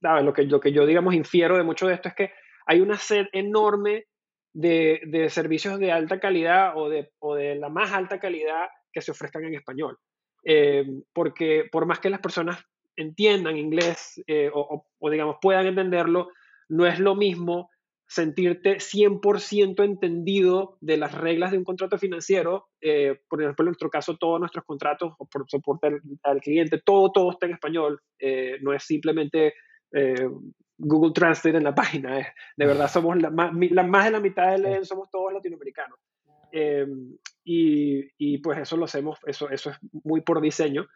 [0.00, 2.32] Lo que, lo que yo, digamos, infiero de mucho de esto es que
[2.66, 4.06] hay una sed enorme
[4.52, 9.00] de, de servicios de alta calidad o de, o de la más alta calidad que
[9.00, 9.96] se ofrezcan en español.
[10.44, 12.64] Eh, porque por más que las personas
[12.98, 16.28] entiendan inglés eh, o, digamos puedan entenderlo,
[16.68, 17.70] no es lo mismo
[18.06, 22.68] sentirte 100% entendido de las reglas de un contrato financiero.
[22.80, 27.12] Eh, por ejemplo, en nuestro caso, todos nuestros contratos o por soporte al, cliente, todo,
[27.12, 28.00] todo está en español.
[28.62, 29.54] no es simplemente
[30.78, 32.16] Google Translate en la página.
[32.56, 35.98] de verdad, somos la más, la más de la mitad de LEN, somos todos latinoamericanos.
[37.44, 40.86] Y, pues eso lo hacemos, eso, eso es muy por diseño.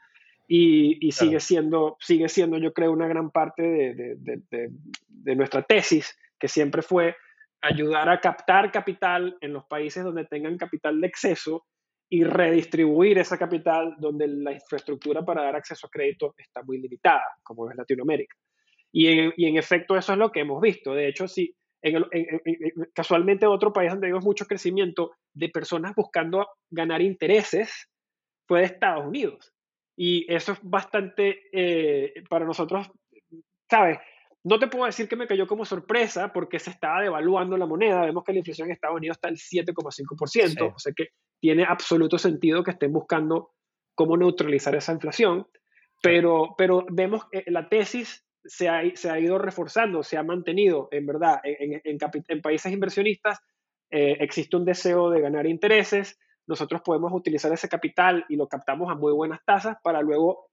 [0.48, 6.82] Y, sigue, siendo, sigue siendo, yo creo, una gran parte de, nuestra tesis, que siempre
[6.82, 7.16] fue
[7.62, 11.64] ayudar a captar capital en los países donde tengan capital de exceso
[12.10, 17.22] y redistribuir esa capital donde la infraestructura para dar acceso a crédito está muy limitada,
[17.42, 18.36] como es Latinoamérica.
[18.90, 20.92] Y en, y en efecto eso es lo que hemos visto.
[20.92, 21.56] De hecho, si,
[22.94, 27.88] casualmente otro país donde vimos mucho crecimiento de personas buscando ganar intereses
[28.46, 29.52] fue de Estados Unidos.
[29.96, 32.90] Y eso es bastante, eh, para nosotros,
[33.70, 33.98] ¿sabes?
[34.44, 38.04] No te puedo decir que me cayó como sorpresa porque se estaba devaluando la moneda.
[38.04, 40.72] Vemos que la inflación en Estados Unidos está al 7,5%.
[40.74, 41.08] O sea que
[41.40, 43.52] tiene absoluto sentido que estén buscando
[43.94, 45.46] cómo neutralizar esa inflación.
[46.02, 50.88] Pero, pero vemos que la tesis se ha, se ha, ido reforzando, se ha mantenido,
[50.90, 53.38] en verdad, en, en, en países inversionistas
[53.92, 58.90] eh, existe un deseo de ganar intereses, nosotros podemos utilizar ese capital y lo captamos
[58.90, 60.50] a muy buenas tasas para luego,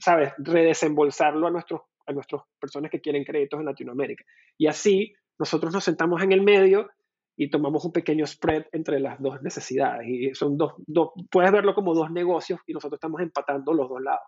[0.00, 4.24] ¿sabes?, redesembolsarlo a nuestros a nuestras personas que quieren créditos en Latinoamérica.
[4.58, 6.90] Y así nosotros nos sentamos en el medio
[7.36, 10.06] y tomamos un pequeño spread entre las dos necesidades.
[10.08, 14.00] Y son dos, dos puedes verlo como dos negocios y nosotros estamos empatando los dos
[14.02, 14.26] lados.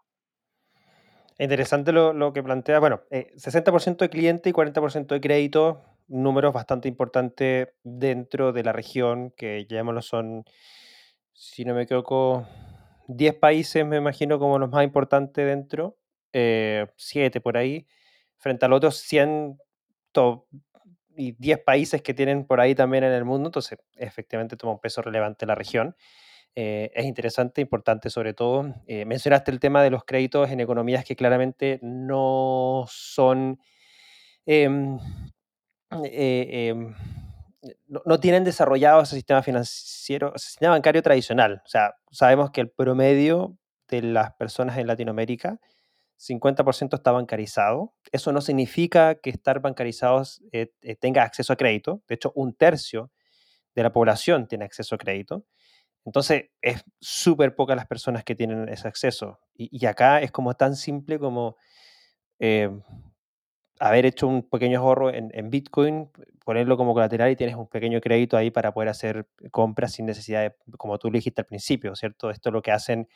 [1.38, 2.78] Interesante lo, que plantea.
[2.78, 8.72] Bueno, 60% eh, de cliente y 40% de crédito, números bastante importantes dentro de la
[8.72, 10.44] región, que llamémoslo son,
[11.32, 12.46] si no me equivoco,
[13.08, 15.96] 10 países, me imagino, como los más importantes dentro,
[16.32, 17.86] 7 eh, por ahí,
[18.38, 19.58] frente a los otros 100
[21.16, 24.80] y 10 países que tienen por ahí también en el mundo, entonces efectivamente toma un
[24.80, 25.96] peso relevante la región.
[26.56, 28.74] Eh, es interesante, importante sobre todo.
[28.86, 33.58] Eh, mencionaste el tema de los créditos en economías que claramente no son,
[34.46, 34.98] em,
[36.04, 36.94] eh, em,
[37.86, 41.62] no, tienen desarrollado ese sistema financiero, ese sistema bancario tradicional.
[41.64, 43.56] O sea, sabemos que el promedio
[43.88, 45.60] de las personas en Latinoamérica,
[46.18, 47.94] 50% está bancarizado.
[48.12, 50.42] Eso no significa que estar bancarizados
[51.00, 52.02] tenga acceso a crédito.
[52.08, 53.10] De hecho, un tercio
[53.74, 55.44] de la población tiene acceso a crédito.
[56.04, 59.40] Entonces, es súper pocas las personas que tienen ese acceso.
[59.54, 61.56] Y, acá es como tan simple como
[62.38, 62.70] eh,
[63.80, 66.10] haber hecho un pequeño ahorro en, Bitcoin,
[66.44, 70.42] ponerlo como colateral y tienes un pequeño crédito ahí para poder hacer compras sin necesidad
[70.42, 72.30] de, como tú dijiste al principio, ¿cierto?
[72.30, 73.08] Esto es lo que hacen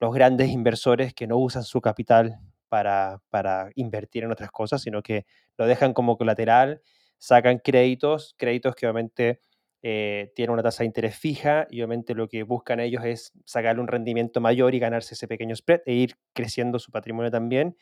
[0.00, 2.38] los grandes inversores que no usan su capital
[2.68, 6.82] para, para invertir en otras cosas, sino que lo dejan como colateral,
[7.18, 9.40] sacan créditos, créditos que obviamente
[9.82, 13.82] eh, tiene una tasa de interés fija y obviamente lo que buscan ellos es sacarle
[13.82, 17.76] un rendimiento mayor y ganarse ese pequeño spread e ir creciendo su patrimonio también.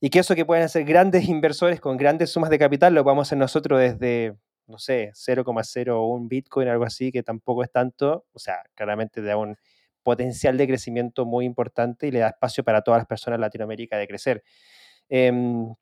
[0.00, 3.28] Y que eso que pueden hacer grandes inversores con grandes sumas de capital lo podemos
[3.28, 4.36] hacer nosotros desde,
[4.66, 8.26] no sé, 0,01 Bitcoin, algo así, que tampoco es tanto.
[8.32, 9.56] O sea, claramente da un
[10.02, 13.98] potencial de crecimiento muy importante y le da espacio para todas las personas en Latinoamérica
[13.98, 14.44] de crecer.
[15.08, 15.74] Em,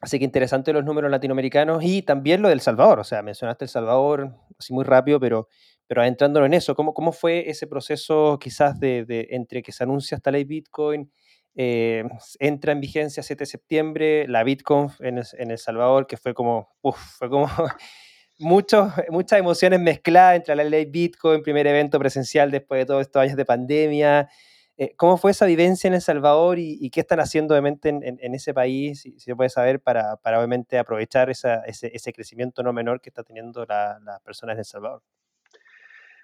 [0.00, 3.00] Así que interesante los números latinoamericanos y también lo del Salvador.
[3.00, 5.48] O sea, mencionaste El Salvador así muy rápido, pero,
[5.86, 10.16] pero adentrándolo en eso, ¿cómo, cómo fue ese proceso quizás de, entre que se anuncia
[10.16, 11.10] esta ley Bitcoin,
[11.56, 12.04] eh,
[12.38, 15.18] entra en vigencia 7 de septiembre, la Bitcoin en,
[15.50, 17.48] El Salvador, que fue como, uf, fue como
[18.38, 18.92] muchas
[19.38, 23.44] emociones mezcladas entre la ley Bitcoin, primer evento presencial después de todos estos años de
[23.44, 24.28] pandemia,
[24.78, 28.52] eh, ¿Cómo fue esa vivencia en El Salvador y, qué están haciendo obviamente en, ese
[28.52, 33.22] país, si, se puede saber, para, para obviamente aprovechar ese, crecimiento no menor que está
[33.22, 35.02] teniendo las personas en El Salvador?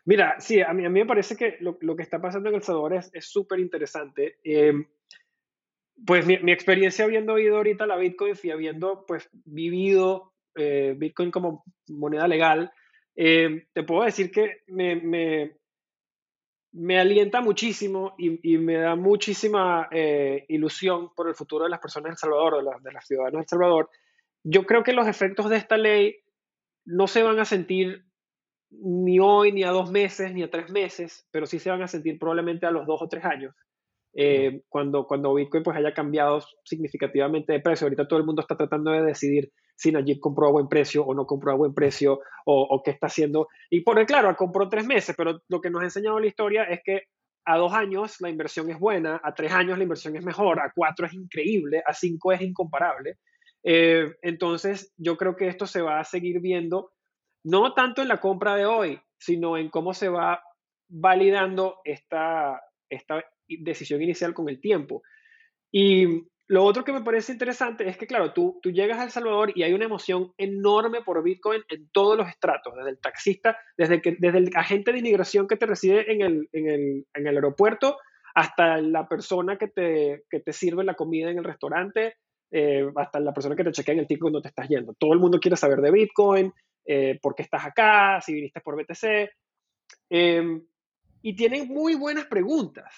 [0.05, 2.63] Mira, sí, a mí, a mí me parece que lo, que está pasando en El
[2.63, 4.37] Salvador es súper interesante.
[4.45, 4.85] Em,
[6.07, 11.31] pues mi, mi, experiencia habiendo oído ahorita la Bitcoin y habiendo pues vivido eh, Bitcoin
[11.31, 12.73] como moneda legal,
[13.17, 15.57] eh, te puedo decir que me, me,
[16.73, 22.05] me alienta muchísimo y, me da muchísima eh, ilusión por el futuro de las personas
[22.05, 23.91] de El Salvador, de, la, de las ciudadanos de El Salvador.
[24.45, 26.17] Yo creo que los efectos de esta ley
[26.85, 28.07] no se van a sentir
[28.71, 31.89] ni hoy, ni a dos meses, ni a tres meses, pero sí se van a
[31.89, 33.55] sentir probablemente a los dos o tres años.
[34.15, 37.87] Eh, cuando, cuando Bitcoin pues haya cambiado significativamente de precio.
[37.87, 41.15] Ahorita todo el mundo está tratando de decidir si Najib compró a buen precio o
[41.15, 43.49] no compró a buen precio o, o qué está haciendo.
[43.71, 46.81] Y por claro, compró tres meses, pero lo que nos ha enseñado la historia es
[46.85, 47.05] que
[47.45, 50.73] a dos años la inversión es buena, a tres años la inversión es mejor, a
[50.75, 53.17] cuatro es increíble, a cinco es incomparable.
[53.65, 56.93] Eh, entonces, yo creo que esto se va a seguir viendo,
[57.45, 60.43] no tanto en la compra de hoy, sino en cómo se va
[60.89, 62.61] validando esta,
[62.91, 63.25] esta
[63.61, 65.03] decisión inicial con el tiempo.
[65.71, 69.11] Y lo otro que me parece interesante es que, claro, tú, tú llegas a El
[69.11, 73.57] Salvador y hay una emoción enorme por Bitcoin en todos los estratos, desde el taxista,
[73.77, 77.27] desde, que, desde el agente de inmigración que te recibe en el, en el, en
[77.27, 77.97] el aeropuerto,
[78.35, 82.17] hasta la persona que te, que te, sirve la comida en el restaurante,
[82.51, 84.95] eh, hasta la persona que te chequea en el ticket cuando te estás yendo.
[84.99, 86.53] Todo el mundo quiere saber de Bitcoin,
[86.85, 89.31] eh, por qué estás acá, si viniste por BTC.
[90.11, 90.61] Eh,
[91.23, 92.93] y tienen muy buenas preguntas.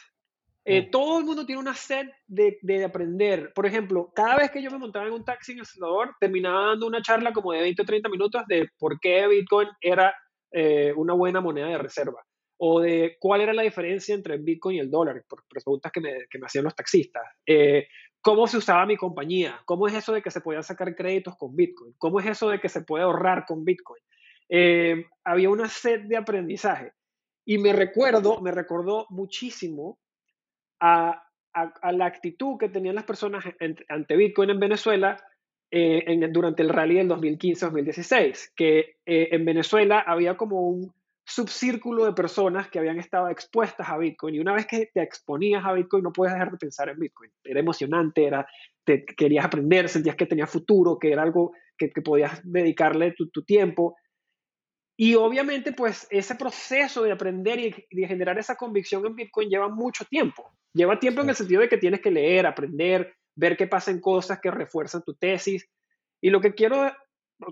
[0.67, 3.53] Eh, todo el mundo tiene una sed de, de, aprender.
[3.55, 6.69] Por ejemplo, cada vez que yo me montaba en un taxi en El Salvador, terminaba
[6.69, 10.15] dando una charla como de 20 o 30 minutos de por qué Bitcoin era
[10.51, 12.25] eh, una buena moneda de reserva
[12.57, 16.13] o de cuál era la diferencia entre Bitcoin y el dólar, por, preguntas que me,
[16.31, 17.25] que me, hacían los taxistas.
[17.47, 17.89] Eh,
[18.23, 19.61] ¿Cómo se usaba mi compañía?
[19.67, 21.95] ¿Cómo es eso de que se podían sacar créditos con Bitcoin?
[21.99, 24.03] ¿Cómo es eso de que se puede ahorrar con Bitcoin?
[24.49, 26.93] Eh, había una sed de aprendizaje.
[27.45, 29.99] Y me recuerdo, me recordó muchísimo
[30.85, 33.45] a, la actitud que tenían las personas
[33.89, 35.17] ante Bitcoin en Venezuela
[35.71, 40.93] eh, durante el rally del 2015-2016, que eh, en Venezuela había como un
[41.27, 45.65] subcírculo de personas que habían estado expuestas a Bitcoin y una vez que te exponías
[45.65, 47.31] a Bitcoin no puedes dejar de pensar en Bitcoin.
[47.43, 48.47] Era emocionante, era,
[48.85, 53.31] te querías aprender, sentías que tenía futuro, que era algo que, que podías dedicarle tu,
[53.31, 53.97] tu tiempo.
[54.97, 59.69] Y obviamente, pues ese proceso de aprender y de generar esa convicción en Bitcoin lleva
[59.69, 60.53] mucho tiempo.
[60.73, 64.41] Lleva tiempo en el sentido de que tienes que leer, aprender, ver qué pasan cosas
[64.41, 65.69] que refuerzan tu tesis.
[66.21, 66.93] Y lo que quiero,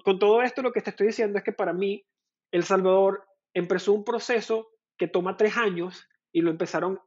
[0.04, 2.04] con todo esto, lo que te estoy diciendo es que para mí,
[2.52, 3.24] El Salvador
[3.54, 7.00] empezó un proceso que toma tres años y lo empezaron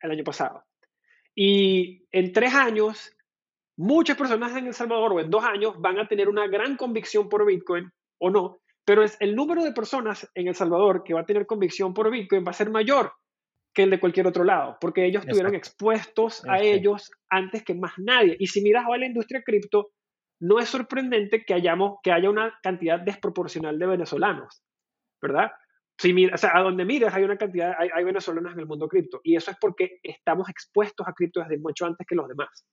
[0.00, 0.64] el año pasado.
[1.34, 3.16] Y en tres años,
[3.76, 7.28] muchas personas en El Salvador o en dos años van a tener una gran convicción
[7.28, 11.20] por Bitcoin o no, pero es el número de personas en El Salvador que va
[11.20, 13.12] a tener convicción por Bitcoin va a ser mayor
[13.74, 17.92] que el de cualquier otro lado, porque ellos estuvieron expuestos a ellos antes que más
[17.98, 18.34] nadie.
[18.38, 19.90] Y si miras a la industria cripto,
[20.40, 24.62] no es sorprendente que, hayamos, que haya una cantidad desproporcional de venezolanos,
[25.20, 25.50] ¿verdad?
[25.98, 28.66] Si mira, o sea, a donde mires hay una cantidad, hay, hay venezolanos en el
[28.66, 32.26] mundo cripto, y eso es porque estamos expuestos a cripto desde mucho antes que los
[32.26, 32.66] demás.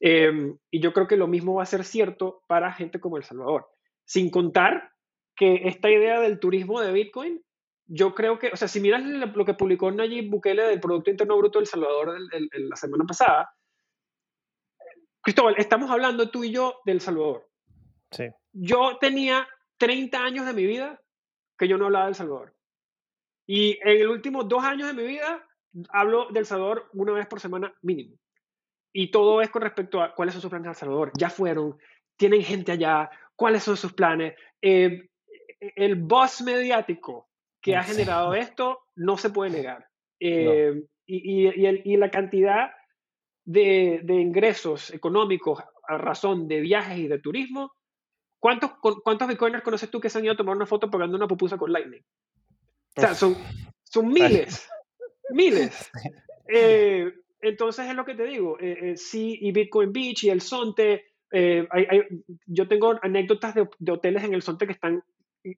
[0.00, 3.24] Eh, y yo creo que lo mismo va a ser cierto para gente como El
[3.24, 3.66] Salvador.
[4.04, 4.90] Sin contar
[5.36, 7.42] que esta idea del turismo de Bitcoin,
[7.86, 11.36] yo creo que, o sea, si miras lo que publicó Nayib Bukele del Producto Interno
[11.36, 13.54] Bruto del Salvador el, el, la semana pasada,
[15.26, 17.48] Cristóbal, estamos hablando tú y yo del Salvador.
[18.12, 18.28] Sí.
[18.52, 21.02] Yo tenía 30 años de mi vida
[21.58, 22.54] que yo no hablaba del Salvador.
[23.44, 25.44] Y en los últimos dos años de mi vida
[25.90, 28.16] hablo del Salvador una vez por semana mínimo.
[28.92, 31.10] Y todo es con respecto a cuáles son sus planes del Salvador.
[31.18, 31.76] Ya fueron,
[32.16, 34.34] tienen gente allá, cuáles son sus planes.
[34.62, 35.08] Eh,
[35.60, 37.28] el boss mediático
[37.60, 39.88] que ha generado esto no se puede negar.
[40.20, 40.82] Eh, no.
[41.06, 42.70] y, y, y, y, la cantidad
[43.44, 47.72] de, de, ingresos económicos a razón de viajes y de turismo,
[48.38, 51.28] ¿cuántos, ¿cuántos bitcoiners conoces tú que se han ido a tomar una foto pagando una
[51.28, 52.02] pupusa con Lightning?
[52.96, 53.36] O sea, son,
[53.84, 54.68] son miles,
[55.30, 55.90] miles.
[56.48, 60.40] Eh, entonces es lo que te digo, eh, eh, sí, y Bitcoin Beach y el
[60.40, 62.02] Sonte, hay, hay,
[62.46, 65.04] yo tengo anécdotas de, de, hoteles en el Sonte que están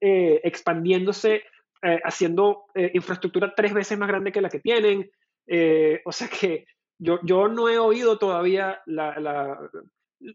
[0.01, 1.43] eh, expandiéndose,
[1.83, 5.11] eh, haciendo eh, infraestructura tres veces más grande que la que tienen.
[5.47, 6.67] Eh, o sea que
[6.99, 9.71] yo, yo no he oído todavía la, la,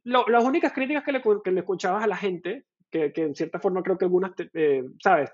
[0.05, 3.59] las únicas críticas que le, que le escuchabas a la gente, que, que, en cierta
[3.59, 4.31] forma creo que algunas,
[5.03, 5.31] ¿sabes?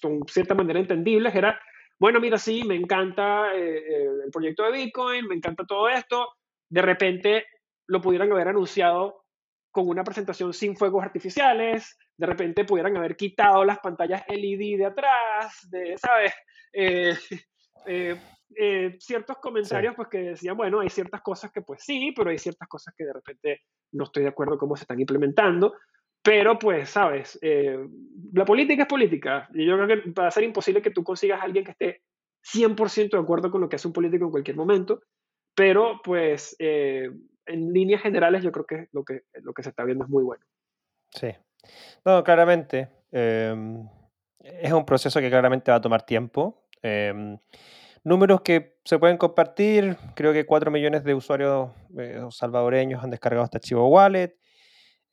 [0.00, 1.60] Son cierta manera entendibles, era,
[1.98, 6.30] bueno, mira, sí, me encanta el proyecto de Bitcoin, me encanta todo esto,
[6.70, 7.46] de repente
[7.86, 9.24] lo pudieran haber anunciado
[9.70, 14.86] con una presentación sin fuegos artificiales, de repente pudieran haber quitado las pantallas LED de
[14.86, 16.32] atrás, de, ¿sabes?
[16.72, 17.14] Eh,
[17.86, 18.16] eh,
[18.54, 22.38] eh, ciertos comentarios pues que decían, bueno, hay ciertas cosas que pues sí, pero hay
[22.38, 25.74] ciertas cosas que de repente no estoy de acuerdo cómo se están implementando.
[26.24, 27.84] Pero pues, sabes, eh,
[28.32, 29.48] la política es política.
[29.54, 32.02] Y yo creo que va a ser imposible que tú consigas a alguien que esté
[32.44, 35.02] 100% de acuerdo con lo que hace un político en cualquier momento.
[35.56, 40.04] Pero pues, en líneas generales, yo creo que lo, que lo que se está viendo
[40.04, 40.44] es muy bueno.
[41.10, 41.28] Sí.
[42.04, 42.88] No, claramente.
[43.10, 43.88] Em,
[44.40, 46.66] es un proceso que claramente va a tomar tiempo.
[46.82, 47.38] Em,
[48.04, 49.96] números que se pueden compartir.
[50.14, 54.36] Creo que 4 millones de usuarios eh, salvadoreños han descargado este archivo wallet.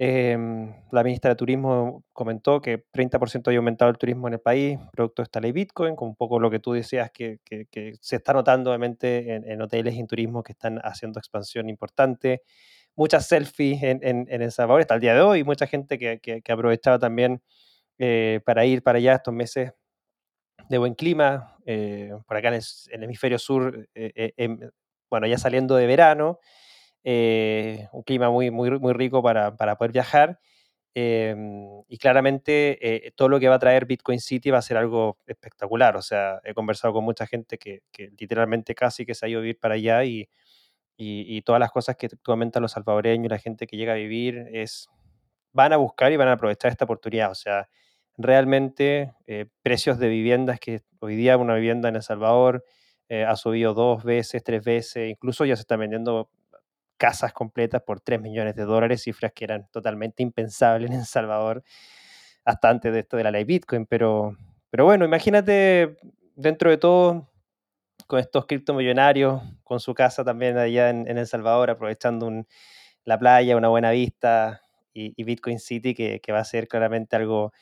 [0.02, 4.80] Em, la ministra de Turismo comentó que 30% ha aumentado el turismo en el país,
[4.94, 7.40] producto de esta ley Bitcoin, con un poco lo que tú decías que,
[8.00, 12.44] se está notando obviamente en, hoteles y en turismo que están haciendo expansión importante.
[13.00, 16.52] Muchas selfies en, en, El Salvador hasta el día de hoy, mucha gente que, que
[16.52, 17.42] aprovechaba también
[18.02, 19.74] eh, para ir para allá estos meses
[20.70, 24.58] de buen clima, eh, por acá en el, hemisferio sur, eh, em,
[25.10, 26.40] bueno, ya saliendo de verano,
[27.04, 30.40] un clima muy, muy, muy rico para, para poder viajar.
[30.94, 35.18] Em, y claramente todo lo que va a traer Bitcoin City va a ser algo
[35.28, 35.98] espectacular.
[35.98, 39.40] O sea, he conversado con mucha gente que, que literalmente casi que se ha ido
[39.40, 40.30] a vivir para allá y,
[41.02, 44.90] y, todas las cosas que actualmente los salvadoreños, la gente que llega a vivir, es,
[45.54, 47.32] van a buscar y van a aprovechar esta oportunidad.
[47.32, 47.70] O sea,
[48.18, 52.66] realmente eh, precios de viviendas que hoy día una vivienda en El Salvador
[53.08, 56.30] eh, ha subido dos veces, tres veces, incluso ya se están vendiendo
[56.98, 61.64] casas completas por 3 millones de dólares, cifras que eran totalmente impensables en El Salvador
[62.44, 63.86] hasta antes de esto de la ley Bitcoin.
[63.86, 64.36] Pero,
[64.70, 65.98] pero bueno, imagínate
[66.36, 67.30] dentro de todo
[68.10, 72.30] con estos criptomillonarios, con su casa también allá en, El Salvador, aprovechando
[73.06, 77.54] la playa, una buena vista y, Bitcoin City, que, que va a ser claramente algo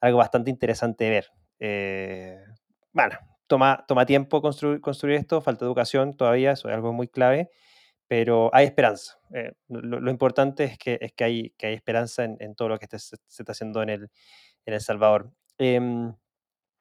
[0.00, 1.26] algo bastante interesante de ver.
[1.60, 2.44] Eh,
[2.92, 7.50] bueno, toma, toma tiempo construir, construir esto, falta educación todavía, eso es algo muy clave,
[8.06, 9.18] pero hay esperanza.
[9.34, 12.86] Eh, lo, importante es que, es que, hay, que hay esperanza en, todo lo que
[12.98, 14.10] se, está haciendo en El,
[14.66, 15.30] en el Salvador.
[15.58, 16.14] Em,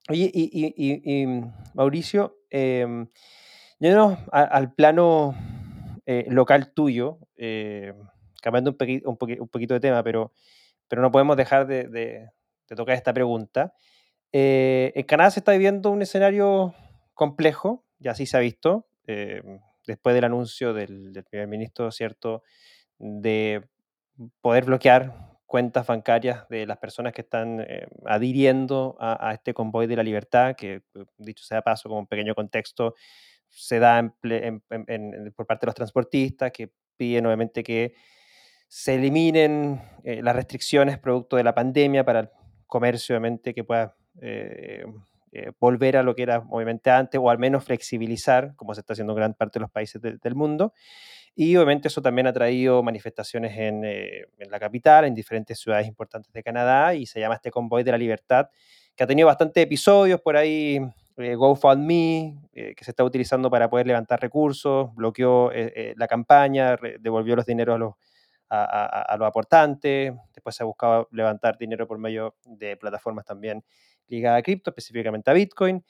[0.10, 1.26] oye, y,
[1.74, 3.08] Mauricio, eh,
[4.32, 5.36] al plano
[6.06, 7.20] eh, local tuyo,
[8.42, 10.32] cambiando un, un, poquito de tema, pero,
[10.88, 12.30] pero no podemos dejar de,
[12.68, 13.74] te toca esta pregunta.
[14.32, 16.76] Eh, en Canadá se está viviendo un escenario
[17.14, 19.42] complejo, ya así se ha visto, eh,
[19.86, 22.44] después del anuncio del, primer ministro, ¿cierto?,
[23.00, 23.68] de
[24.42, 29.96] poder bloquear cuentas bancarias de las personas que están eh, adhiriendo a, este convoy de
[29.96, 30.84] la libertad, que
[31.18, 32.94] dicho sea paso, como un pequeño contexto,
[33.50, 37.96] se da por parte de los transportistas, que piden obviamente que
[38.68, 42.30] se eliminen las restricciones producto de la pandemia para
[42.68, 44.86] comercio, obviamente, que pueda eh,
[45.32, 48.94] eh, volver a lo que era, obviamente, antes, o al menos flexibilizar, como se está
[48.94, 50.74] haciendo en gran parte de los países del mundo.
[51.40, 55.88] Y obviamente eso también ha traído manifestaciones en, eh, en, la capital, en diferentes ciudades
[55.88, 58.50] importantes de Canadá, y se llama este Convoy de la Libertad,
[58.96, 60.82] que ha tenido bastantes episodios por ahí,
[61.16, 65.52] GoFundMe, que se está utilizando para poder levantar recursos, bloqueó
[65.96, 67.94] la campaña, devolvió los dineros a los
[68.50, 73.64] a, los aportantes, después se ha buscado levantar dinero por medio de plataformas también
[74.08, 75.84] ligadas a cripto, específicamente a Bitcoin.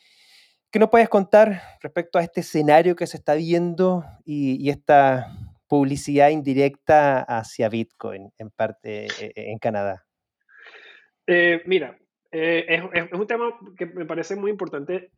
[0.71, 5.27] ¿Qué nos puedes contar respecto a este escenario que se está viendo y, esta
[5.67, 10.05] publicidad indirecta hacia Bitcoin en parte eh, en Canadá?
[11.25, 11.97] Eh, mira,
[12.31, 15.11] eh, es, un tema que me parece muy importante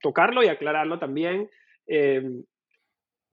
[0.00, 1.48] tocarlo y aclararlo también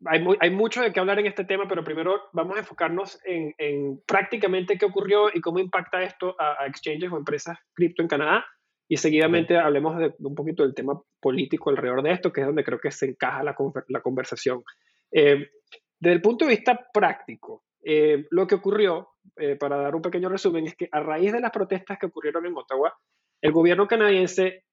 [0.06, 4.78] hay, mucho de qué hablar en este tema, pero primero vamos a enfocarnos en, prácticamente
[4.78, 8.46] qué ocurrió y cómo impacta esto a, exchanges o empresas cripto en Canadá.
[8.92, 12.64] Y seguidamente hablemos de, un poquito del tema político alrededor de esto, que es donde
[12.64, 14.64] creo que se encaja la, conversación.
[15.12, 15.52] Eh,
[16.00, 20.28] desde el punto de vista práctico, eh, lo que ocurrió, eh, para dar un pequeño
[20.28, 22.92] resumen, es que a raíz de las protestas que ocurrieron en Ottawa,
[23.42, 24.64] el gobierno canadiense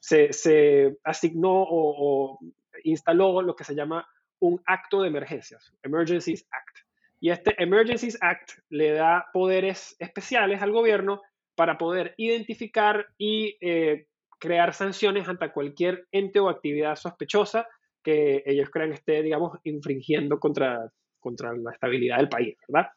[0.00, 2.38] se, asignó o, o
[2.82, 4.04] instaló lo que se llama
[4.40, 6.78] un acto de emergencias, Emergencies Act.
[7.20, 11.22] Y este Emergencies Act le da poderes especiales al gobierno
[11.56, 14.06] para poder identificar y eh,
[14.38, 17.66] crear sanciones ante cualquier ente o actividad sospechosa
[18.02, 20.88] que ellos crean esté, digamos, infringiendo contra,
[21.18, 22.90] contra la estabilidad del país, ¿verdad?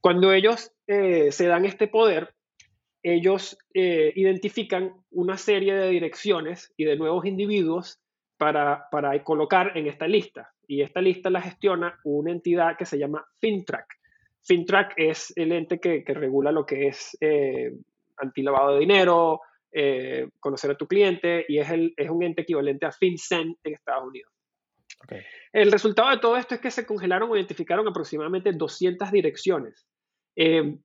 [0.00, 2.34] Cuando ellos eh, se dan este poder,
[3.02, 8.00] ellos eh, identifican una serie de direcciones y de nuevos individuos
[8.36, 8.86] para,
[9.24, 10.52] colocar en esta lista.
[10.66, 13.86] Y esta lista la gestiona una entidad que se llama FinTrack.
[14.46, 17.16] FinTrack es el ente que, regula lo que es
[18.18, 19.40] antilavado de dinero,
[19.72, 23.74] eh, conocer a tu cliente y es, el, es un ente equivalente a FinCEN en
[23.74, 24.32] Estados Unidos.
[25.52, 29.86] El resultado de todo esto es que se congelaron o identificaron aproximadamente 200 direcciones.
[30.36, 30.78] Eh,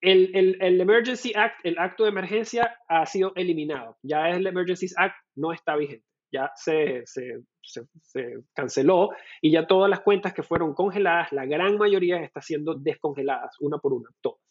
[0.00, 3.96] el, el, el, Emergency Act, el acto de emergencia, ha sido eliminado.
[4.02, 6.06] Ya el Emergency Act no está vigente.
[6.30, 9.10] Ya se, se, se, canceló
[9.40, 13.78] y ya todas las cuentas que fueron congeladas, la gran mayoría está siendo descongeladas, una
[13.78, 14.43] por una, todas.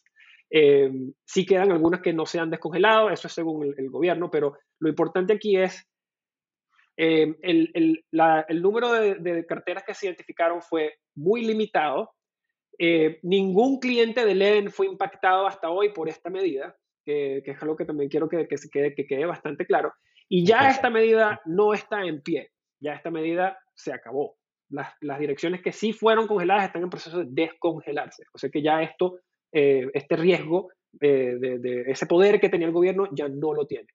[0.56, 0.88] Eh,
[1.24, 4.88] sí quedan algunas que no se han descongelado, eso es según el, gobierno, pero lo
[4.88, 5.84] importante aquí es
[6.96, 12.12] eh, el, el, la, el, número de, de, carteras que se identificaron fue muy limitado
[12.78, 17.76] eh, ningún cliente de Leden fue impactado hasta hoy por esta medida, que, es algo
[17.76, 19.92] que también quiero que, que, quede, que quede bastante claro.
[20.28, 22.50] Y ya esta medida no está en pie,
[22.80, 24.36] ya esta medida se acabó.
[24.70, 28.24] Las, las, direcciones que sí fueron congeladas están en proceso de descongelarse.
[28.32, 29.18] O sea que ya esto,
[29.54, 30.68] eh, este riesgo
[31.00, 33.88] eh, de, de, ese poder que tenía el gobierno ya no lo tiene.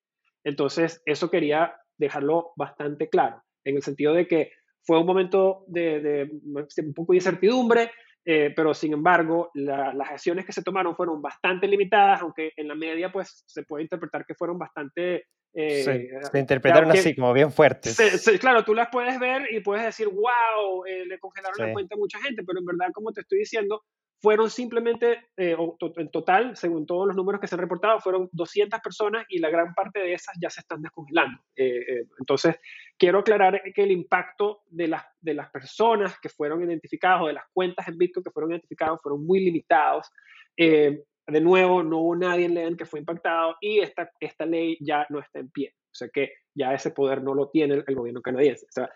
[0.44, 4.52] Entonces, eso quería dejarlo bastante claro, en el sentido de que
[4.84, 7.92] fue un momento de, de un poco de incertidumbre,
[8.26, 12.76] eh, pero sin embargo, las acciones que se tomaron fueron bastante limitadas, aunque en la
[12.76, 15.26] media pues se puede interpretar que fueron bastante...
[15.54, 17.98] Eh, se interpretaron así, como bien fuertes.
[18.40, 21.98] claro, tú las puedes ver y puedes decir, wow, eh, le congelaron la cuenta a
[21.98, 23.82] mucha gente, pero en verdad, como te estoy diciendo,
[24.22, 25.56] fueron simplemente, eh,
[25.96, 29.50] en total, según todos los números que se han reportado, fueron 200 personas y la
[29.50, 31.42] gran parte de esas ya se están descongelando.
[31.56, 32.58] Eh, eh, entonces,
[32.98, 37.34] quiero aclarar que el impacto de las, de las personas que fueron identificadas o de
[37.34, 40.12] las cuentas en Bitcoin que fueron identificadas fueron muy limitados.
[40.58, 45.06] de nuevo, no hubo nadie en Leen que fue impactado y esta, esta ley ya
[45.10, 45.76] no está en pie.
[45.86, 48.66] O sea que ya ese poder no lo tiene el, el gobierno canadiense.
[48.66, 48.90] O sea,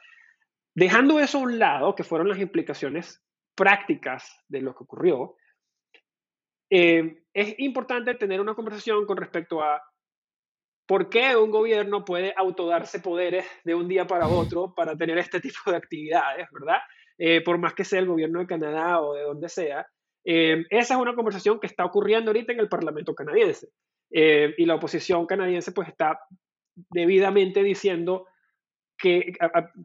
[0.75, 3.23] dejando eso a un lado, que fueron las implicaciones
[3.55, 5.35] prácticas de lo que ocurrió,
[6.75, 9.79] eh, es importante tener una conversación con respecto a
[10.87, 15.39] por qué un gobierno puede autodarse poderes de un día para otro para tener este
[15.39, 16.79] tipo de actividades, ¿verdad?
[17.17, 19.85] Eh, por más que sea el gobierno de Canadá o de donde sea.
[20.25, 23.67] Eh, esa es una conversación que está ocurriendo ahorita en el Parlamento canadiense.
[24.09, 26.19] y la oposición canadiense pues está
[26.89, 28.27] debidamente diciendo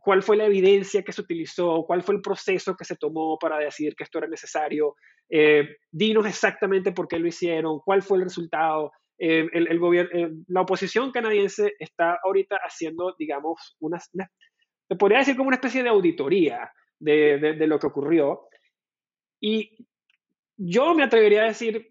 [0.01, 3.59] cuál fue la evidencia que se utilizó, cuál fue el proceso que se tomó para
[3.59, 4.95] decidir que esto era necesario.
[5.29, 8.93] Eh, dinos exactamente por qué lo hicieron, cuál fue el resultado.
[9.19, 15.37] Eh, el, gobierno, eh, la oposición canadiense está ahorita haciendo, digamos, una, se podría decir
[15.37, 18.49] como una especie de auditoría de, de, lo que ocurrió.
[19.41, 19.87] Y
[20.57, 21.89] yo me atrevería a decir,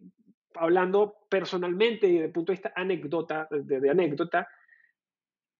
[0.55, 4.47] hablando personalmente y desde el punto de vista anécdota, de, de anécdota,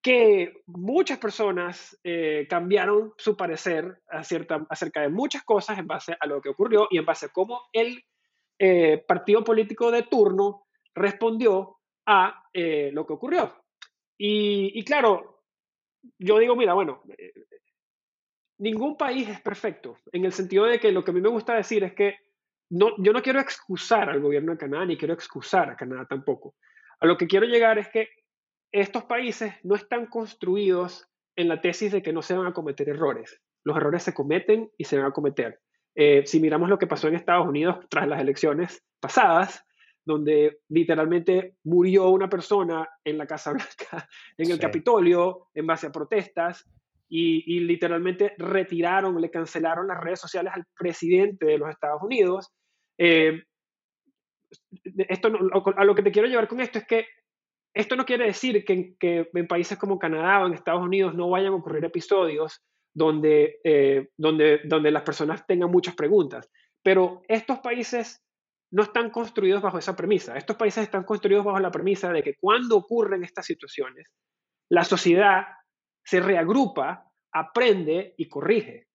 [0.08, 6.40] que muchas personas eh, cambiaron su parecer acerca de muchas cosas en base a lo
[6.40, 8.06] que ocurrió y en base a cómo el
[8.58, 13.54] eh, partido político de turno respondió a eh, lo que ocurrió.
[14.18, 15.44] Y, claro,
[16.18, 17.04] yo digo, mira, bueno,
[18.60, 21.54] ningún país es perfecto, en el sentido de que lo que a mí me gusta
[21.54, 22.16] decir es que
[22.70, 26.56] no, yo no quiero excusar al gobierno de Canadá, ni quiero excusar a Canadá tampoco.
[27.02, 28.08] A lo que quiero llegar es que
[28.72, 32.90] estos países no están construidos en la tesis de que no se van a cometer
[32.90, 33.42] errores.
[33.64, 35.60] Los errores se cometen y se van a cometer.
[35.96, 39.64] Eh, si miramos lo que pasó en Estados Unidos tras las elecciones pasadas,
[40.06, 44.08] donde literalmente murió una persona en la Casa Blanca,
[44.38, 46.66] en el Capitolio, en base a protestas,
[47.10, 52.52] y, literalmente retiraron, le cancelaron las redes sociales al presidente de los Estados Unidos.
[52.98, 53.44] Eh,
[55.08, 55.32] esto,
[55.78, 57.06] a lo que te quiero llevar con esto es que
[57.78, 61.54] esto no quiere decir que, en países como Canadá o en Estados Unidos no vayan
[61.54, 62.64] a ocurrir episodios
[62.94, 66.50] donde, eh, donde, donde las personas tengan muchas preguntas,
[66.84, 68.24] pero estos países
[68.72, 70.38] no están construidos bajo esa premisa.
[70.38, 74.12] Estos países están construidos bajo la premisa de que cuando ocurren estas situaciones,
[74.70, 75.46] la sociedad
[76.04, 78.88] se reagrupa, aprende y corrige.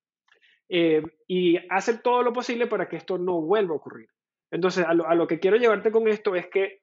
[0.69, 4.09] Eh, y hace todo lo posible para que esto no vuelva a ocurrir.
[4.51, 6.82] Entonces, a lo, que quiero llevarte con esto es que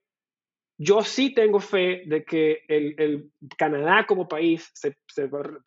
[0.82, 4.72] yo sí tengo fe de que el, Canadá como país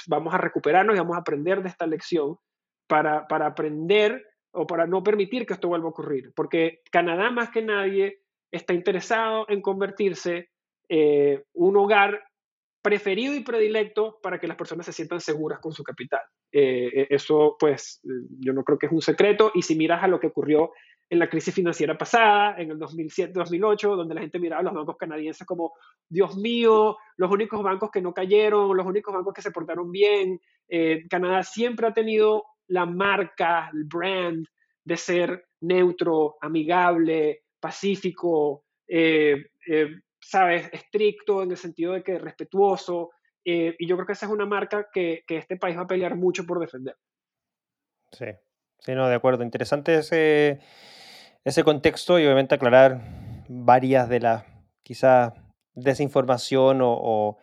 [0.07, 2.39] vamos a recuperarnos y vamos a aprender de esta lección
[2.87, 6.33] para, aprender o para no permitir que esto vuelva a ocurrir.
[6.35, 10.49] Porque Canadá más que nadie está interesado en convertirse
[10.89, 12.25] eh, un hogar
[12.81, 16.23] preferido y predilecto para que las personas se sientan seguras con su capital.
[16.51, 19.53] Eh, e, eso, pues, yo no creo que es un secreto.
[19.55, 20.73] Y si miras a lo que ocurrió
[21.13, 24.97] en la crisis financiera pasada, en el 2007-2008, donde la gente miraba a los bancos
[24.97, 25.75] canadienses como,
[26.09, 30.41] Dios mío, los únicos bancos que no cayeron, los únicos bancos que se portaron bien.
[30.71, 34.47] Eh, Canadá siempre ha tenido la marca, el brand
[34.83, 43.11] de ser neutro, amigable, pacífico, eh, eh, sabes, estricto en el sentido de que respetuoso.
[43.45, 46.17] Y yo creo que esa es una marca que, que, este país va a pelear
[46.17, 46.97] mucho por defender.
[48.13, 48.29] Sí,
[48.79, 49.45] sí, no, de acuerdo.
[49.45, 50.61] Interesante ese,
[51.45, 53.01] ese contexto y obviamente aclarar
[53.49, 54.45] varias de las
[54.83, 55.33] quizás
[55.75, 57.39] desinformación o,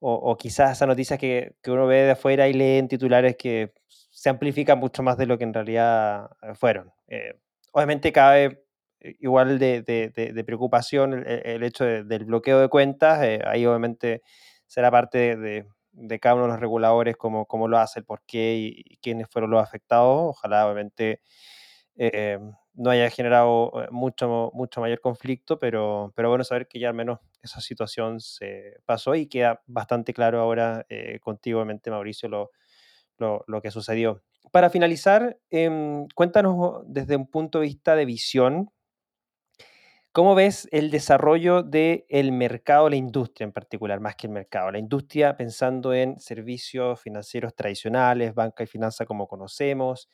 [0.00, 3.72] o, quizás esas noticias que, que, uno ve de afuera y lee en titulares que
[3.88, 6.92] se amplifican mucho más de lo que en realidad eh, fueron.
[7.08, 7.34] Eh,
[7.72, 8.64] obviamente cabe
[9.00, 14.22] eh, igual de, de, preocupación el, hecho del bloqueo de cuentas, ahí obviamente
[14.66, 15.66] será parte de,
[16.20, 19.50] cada uno de los reguladores cómo, cómo lo hace, el por qué y, quiénes fueron
[19.50, 20.30] los afectados.
[20.30, 21.20] Ojalá obviamente
[21.96, 27.20] no haya generado mucho, mucho mayor conflicto, pero, pero bueno saber que ya al menos
[27.42, 32.50] esa situación se pasó y queda bastante claro ahora eh, contigo, Mauricio, lo,
[33.18, 34.22] lo, que sucedió.
[34.50, 38.70] Para finalizar, em, cuéntanos desde un punto de vista de visión,
[40.12, 44.70] ¿cómo ves el desarrollo del el mercado, la industria en particular, más que el mercado?
[44.70, 50.08] La industria pensando en servicios financieros tradicionales, banca y finanza como conocemos,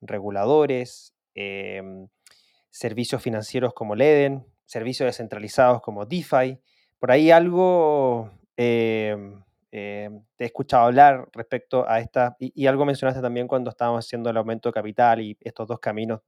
[0.00, 2.08] reguladores, em,
[2.70, 6.58] servicios financieros como LEDEN, servicios descentralizados como DeFi.
[6.98, 9.42] Por ahí algo em,
[9.72, 14.30] em, te he escuchado hablar respecto a esta, y, algo mencionaste también cuando estábamos haciendo
[14.30, 16.20] el aumento de capital y estos dos caminos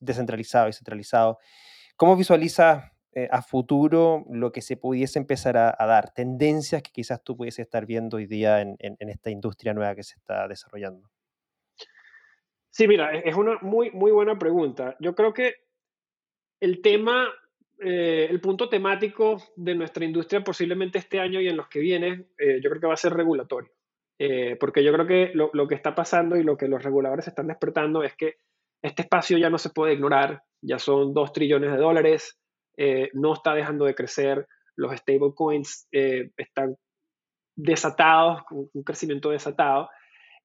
[0.00, 1.38] descentralizado y centralizado.
[1.96, 6.12] ¿Cómo visualizas eh, a futuro lo que se pudiese empezar a, dar?
[6.12, 10.14] Tendencias que quizás tú pudieses estar viendo hoy día en, esta industria nueva que se
[10.14, 11.10] está desarrollando.
[12.78, 14.94] Sí, mira, es una muy, muy buena pregunta.
[15.00, 15.56] Yo creo que
[16.60, 17.26] el tema,
[17.80, 22.26] eh, el punto temático de nuestra industria posiblemente este año y en los que viene,
[22.38, 23.72] eh, yo creo que va a ser regulatorio.
[24.20, 27.26] Eh, porque yo creo que lo, lo, que está pasando y lo que los reguladores
[27.26, 28.36] están despertando es que
[28.80, 32.38] este espacio ya no se puede ignorar, ya son dos trillones de dólares,
[33.12, 34.46] no está dejando de crecer,
[34.76, 36.76] los stablecoins están
[37.56, 39.90] desatados, un crecimiento desatado,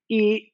[0.07, 0.51] y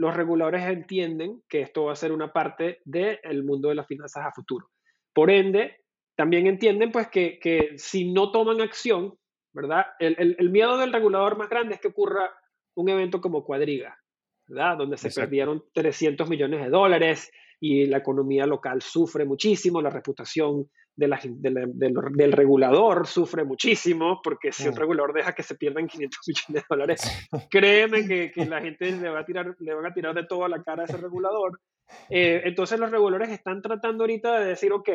[0.00, 4.24] los reguladores entienden que esto va a ser una parte del mundo de las finanzas
[4.24, 4.70] a futuro.
[5.12, 5.76] Por ende,
[6.16, 9.18] también entienden pues que, que si no toman acción,
[9.52, 9.88] ¿verdad?
[9.98, 12.32] El, el, miedo del regulador más grande es que ocurra
[12.76, 13.98] un evento como Cuadriga,
[14.46, 14.78] ¿verdad?
[14.78, 20.68] Donde se perdieron 300 millones de dólares y la economía local sufre muchísimo, la reputación
[20.96, 24.78] del regulador sufre muchísimo, porque si un mm.
[24.78, 29.08] regulador deja que se pierdan 500 millones de dólares, créeme que, que, la gente le,
[29.08, 31.60] va a tirar, le van a tirar de todo a la cara a ese regulador.
[32.08, 34.88] Eh, entonces los reguladores están tratando ahorita de decir, ok,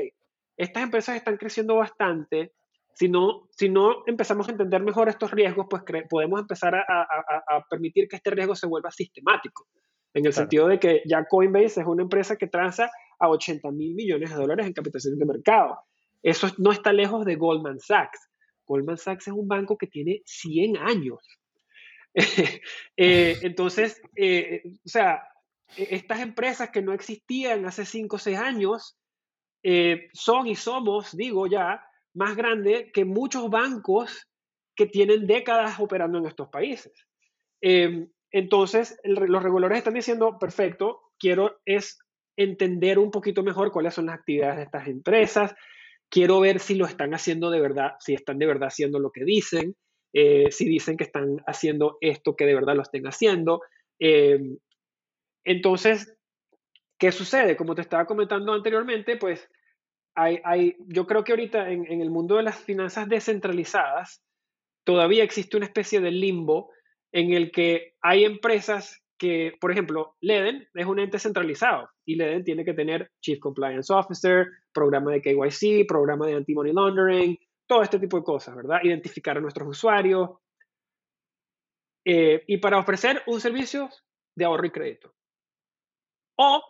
[0.58, 2.54] estas empresas están creciendo bastante,
[2.94, 7.58] si no, si no empezamos a entender mejor estos riesgos, pues podemos empezar a, a,
[7.58, 9.68] a, permitir que este riesgo se vuelva sistemático,
[10.16, 12.90] en el sentido de que ya Coinbase es una empresa que transa
[13.20, 15.78] a 80 mil millones de dólares en capitalización de mercado.
[16.24, 18.30] Eso no está lejos de Goldman Sachs.
[18.66, 21.20] Goldman Sachs es un banco que tiene 100 años.
[22.98, 25.22] Eh, entonces, eh, o sea,
[25.76, 28.98] e, estas empresas que no existían hace 5 o 6 años
[29.64, 34.30] eh, son y somos, digo ya, más grandes que muchos bancos
[34.78, 36.94] que tienen décadas operando en estos países.
[38.36, 42.00] Entonces, los reguladores están diciendo, perfecto, quiero es
[42.36, 45.56] entender un poquito mejor cuáles son las actividades de estas empresas,
[46.10, 49.24] quiero ver si lo están haciendo de verdad, si están de verdad haciendo lo que
[49.24, 49.78] dicen,
[50.12, 53.62] eh, si dicen que están haciendo esto, que de verdad lo estén haciendo.
[54.00, 54.58] Eh,
[55.46, 56.14] entonces,
[57.00, 57.56] ¿qué sucede?
[57.56, 59.50] Como te estaba comentando anteriormente, pues
[60.14, 64.22] hay, hay yo creo que ahorita en, el mundo de las finanzas descentralizadas,
[64.84, 66.76] todavía existe una especie de limbo
[67.16, 72.44] en el que hay empresas que, por ejemplo, LEDEN es un ente centralizado y LEDEN
[72.44, 78.00] tiene que tener Chief Compliance Officer, programa de KYC, programa de anti-money laundering, todo este
[78.00, 78.82] tipo de cosas, ¿verdad?
[78.84, 80.32] Identificar a nuestros usuarios.
[82.04, 83.90] Eh, y para ofrecer un servicio
[84.36, 85.14] de ahorro y crédito.
[86.38, 86.62] O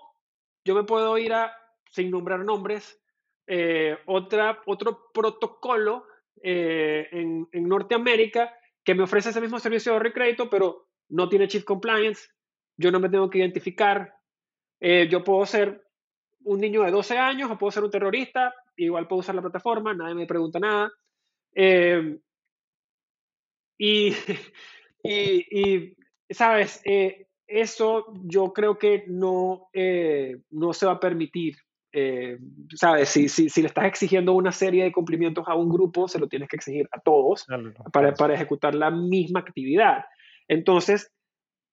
[0.64, 1.58] yo me puedo ir a,
[1.90, 3.02] sin nombrar nombres,
[3.48, 6.06] eh, otra, otro protocolo
[6.44, 8.56] eh, en, en Norteamérica
[8.86, 12.30] que me ofrece ese mismo servicio de ahorro y crédito, pero no tiene Chief Compliance,
[12.78, 14.14] yo no me tengo que identificar.
[14.80, 15.84] Eh, yo puedo ser
[16.44, 19.94] un niño de 12 años o puedo ser un terrorista, igual puedo usar la plataforma,
[19.96, 20.92] nadie me pregunta nada.
[21.56, 22.20] Eh,
[23.80, 24.14] y,
[25.04, 25.98] y,
[26.30, 29.70] sabes, eh, eso yo creo que no,
[30.52, 31.56] no se va a permitir.
[32.76, 36.20] Sabes, si, si, si, le estás exigiendo una serie de cumplimientos a un grupo, se
[36.20, 37.46] lo tienes que exigir a todos
[37.94, 40.06] para, para ejecutar la misma actividad.
[40.48, 41.12] Entonces,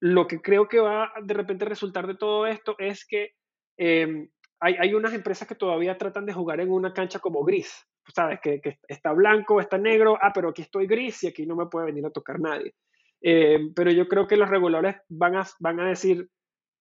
[0.00, 3.30] lo que creo que va de repente a resultar de todo esto es que
[3.76, 4.28] em,
[4.58, 7.84] hay, unas empresas que todavía tratan de jugar en una cancha como gris,
[8.14, 11.66] sabes, que, está blanco, está negro, ah, pero aquí estoy gris y aquí no me
[11.66, 12.74] puede venir a tocar nadie.
[13.20, 16.28] Eh, pero yo creo que los reguladores van a, van a decir,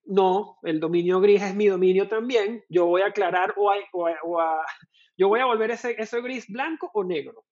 [0.05, 4.65] no, el dominio gris es mi dominio también, yo voy a aclarar o, a,
[5.17, 7.45] yo voy a volver ese, ese gris blanco o negro,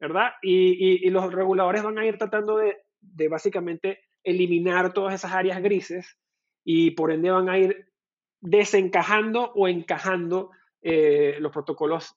[0.00, 0.32] ¿verdad?
[0.42, 6.18] Y, los reguladores van a ir tratando de, de básicamente eliminar todas esas áreas grises
[6.64, 7.86] y por ende van a ir
[8.40, 10.50] desencajando o encajando
[10.82, 12.14] eh, los protocolos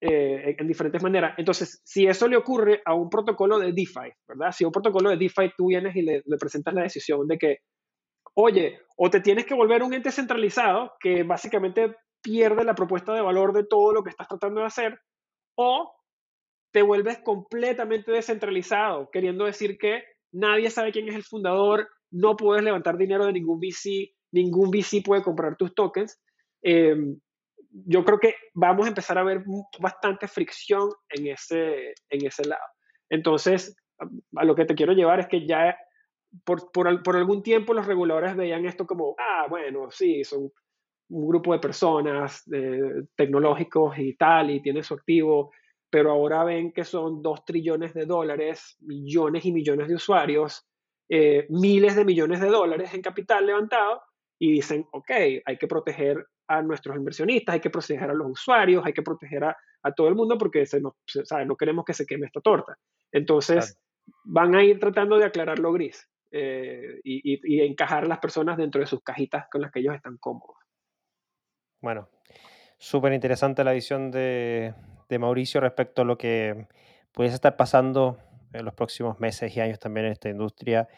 [0.00, 1.34] eh, en diferentes maneras.
[1.36, 4.52] Entonces, si eso le ocurre a un protocolo de DeFi, ¿verdad?
[4.52, 7.58] Si un protocolo de DeFi tú vienes y le, presentas la decisión de que,
[8.40, 13.22] oye, o te tienes que volver un ente centralizado que básicamente pierde la propuesta de
[13.22, 15.00] valor de todo lo que estás tratando de hacer,
[15.56, 15.92] o
[16.72, 20.02] te vuelves completamente descentralizado, queriendo decir que
[20.32, 25.02] nadie sabe quién es el fundador, no puedes levantar dinero de ningún VC, ningún VC
[25.04, 26.20] puede comprar tus tokens.
[26.62, 26.96] Eh,
[27.86, 29.42] yo creo que vamos a empezar a ver
[29.78, 32.62] bastante fricción en ese, en ese lado.
[33.08, 33.76] Entonces,
[34.36, 35.76] a lo que te quiero llevar es que ya
[36.44, 40.50] por, por, por, algún tiempo los reguladores veían esto como, ah, bueno, sí, son
[41.10, 42.44] un grupo de personas
[43.16, 45.52] tecnológicos y tal, y tiene su activo,
[45.90, 50.66] pero ahora ven que son dos trillones de dólares, millones y millones de usuarios,
[51.08, 54.02] eh, miles de millones de dólares en capital levantado,
[54.38, 55.10] y dicen, ok,
[55.44, 59.44] hay que proteger a nuestros inversionistas, hay que proteger a los usuarios, hay que proteger
[59.44, 60.94] a, a todo el mundo porque se nos,
[61.46, 62.76] no queremos que se queme esta torta.
[63.12, 63.76] Entonces,
[64.24, 68.56] van a ir tratando de aclarar lo gris eh, y, y, encajar a las personas
[68.56, 70.56] dentro de sus cajitas con las que ellos están cómodos.
[71.80, 72.08] Bueno,
[72.78, 74.74] súper interesante la visión de,
[75.18, 76.68] Mauricio respecto a lo que
[77.12, 78.18] pudiese estar pasando
[78.52, 80.88] en los próximos meses y años también en esta industria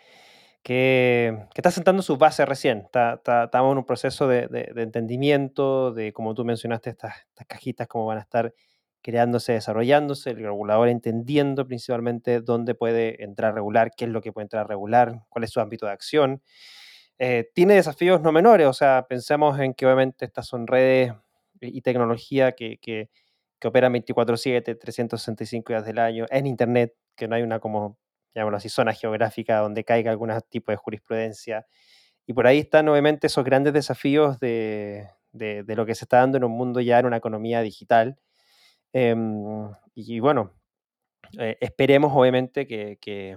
[0.63, 2.89] que, está sentando sus bases recién.
[2.93, 7.15] estamos en un proceso de, entendimiento, de, como tú mencionaste, estas,
[7.49, 8.55] cajitas, cómo van a estar
[9.03, 14.33] creándose, desarrollándose, el regulador entendiendo principalmente dónde puede entrar a regular, qué es lo que
[14.33, 16.43] puede entrar a regular, cuál es su ámbito de acción.
[17.19, 21.13] Eh, tiene desafíos no menores, o sea, pensemos en que obviamente estas son redes
[21.61, 23.11] y tecnología que, que,
[23.61, 27.99] que operan 24/7, 365 días del año, en Internet, que no hay una como
[28.35, 31.67] llamémoslo así, zona geográfica donde caiga algún tipo de jurisprudencia.
[32.27, 36.39] Y por ahí están obviamente esos grandes desafíos de, de, lo que se está dando
[36.39, 38.19] en un mundo ya en una economía digital.
[38.93, 40.53] Em, y, bueno,
[41.39, 43.37] eh, esperemos obviamente que,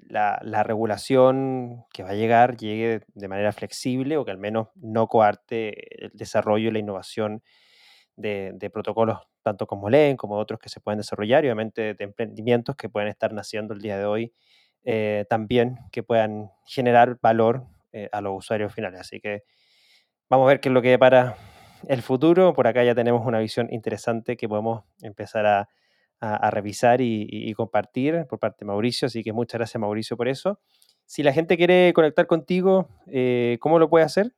[0.00, 4.68] la, la, regulación que va a llegar llegue de manera flexible o que al menos
[4.76, 7.42] no coarte el desarrollo y la innovación
[8.18, 12.76] de, protocolos tanto como leen como otros que se pueden desarrollar y obviamente de emprendimientos
[12.76, 14.32] que pueden estar naciendo el día de hoy
[14.84, 19.00] eh, también que puedan generar valor eh, a los usuarios finales.
[19.00, 19.44] Así que
[20.28, 21.36] vamos a ver qué es lo que para
[21.86, 22.52] el futuro.
[22.54, 25.68] Por acá ya tenemos una visión interesante que podemos empezar a,
[26.50, 29.06] revisar y, compartir por parte de Mauricio.
[29.06, 30.60] Así que muchas gracias Mauricio por eso.
[31.06, 34.32] Si la gente quiere conectar contigo, eh, ¿cómo lo puede hacer?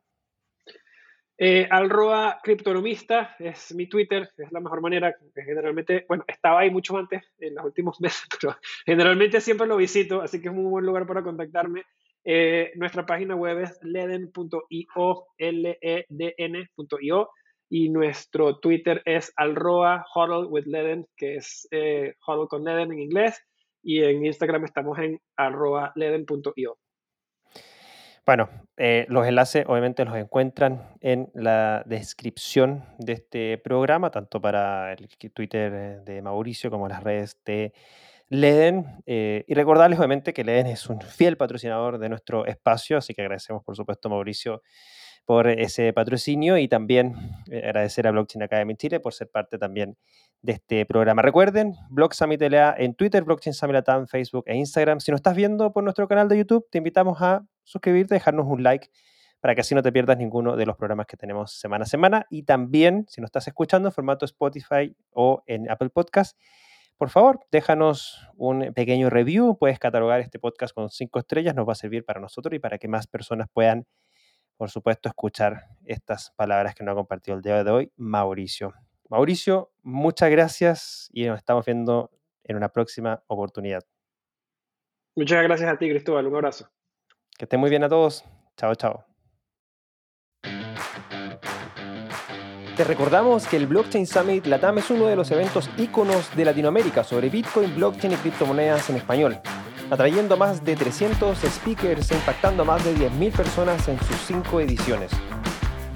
[1.43, 5.17] Eh, Alroa criptonomista es mi Twitter, es la mejor manera.
[5.35, 10.21] Generalmente, bueno, estaba ahí mucho antes, en los últimos meses, pero generalmente siempre lo visito,
[10.21, 11.85] así que es un buen lugar para contactarme.
[12.25, 17.31] Eh, nuestra página web es leden.io, L-E-D-N.io,
[17.71, 22.99] y nuestro Twitter es alroa huddle with leden, que es eh, huddle con leden en
[22.99, 23.41] inglés,
[23.83, 26.79] y en Instagram estamos en arroba leden.io.
[28.27, 34.93] Bueno, eh, los enlaces obviamente los encuentran en la descripción de este programa, tanto para
[34.93, 37.73] el Twitter de Mauricio como las redes de
[38.31, 39.03] Leden.
[39.07, 43.23] Eh, y recordarles obviamente que Leden es un fiel patrocinador de nuestro espacio, así que
[43.23, 44.63] agradecemos por supuesto a Mauricio
[45.27, 47.15] por ese patrocinio y también
[47.51, 49.97] eh, agradecer a Blockchain Academy Chile por ser parte también
[50.43, 51.23] de este programa.
[51.23, 55.01] Recuerden, Blog Summit LA en Twitter, Blockchain Summit en Facebook e Instagram.
[55.01, 58.63] Si nos estás viendo por nuestro canal de YouTube, te invitamos a suscribirte, dejarnos un
[58.63, 58.89] like
[59.41, 62.27] para que así no te pierdas ninguno de los programas que tenemos semana a semana.
[62.31, 66.37] Y también, si nos estás escuchando en formato Spotify o en Apple Podcast,
[67.01, 69.57] por favor, déjanos un pequeño review.
[69.59, 72.77] Puedes catalogar este podcast con cinco estrellas, nos va a servir para nosotros y para
[72.77, 73.87] que más personas puedan,
[74.59, 78.75] por supuesto, escuchar estas palabras que nos ha compartido el día de hoy Mauricio.
[79.09, 82.11] Mauricio, muchas gracias y nos estamos viendo
[82.45, 83.81] en una próxima oportunidad.
[85.17, 86.27] Muchas gracias a ti, Cristóbal.
[86.27, 86.69] Un abrazo.
[87.39, 88.27] Que estén muy bien a todos.
[88.59, 89.10] Chao, chao.
[92.85, 97.29] Recordamos que el Blockchain Summit Latam es uno de los eventos íconos de Latinoamérica sobre
[97.29, 99.39] Bitcoin, blockchain y criptomonedas en español,
[99.91, 104.61] atrayendo más de 300 speakers e impactando a más de 10.000 personas en sus cinco
[104.61, 105.11] ediciones.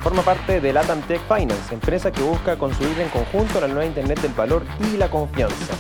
[0.00, 4.20] Forma parte de Latam Tech Finance, empresa que busca construir en conjunto la nueva Internet
[4.20, 4.62] del valor
[4.92, 5.74] y la confianza.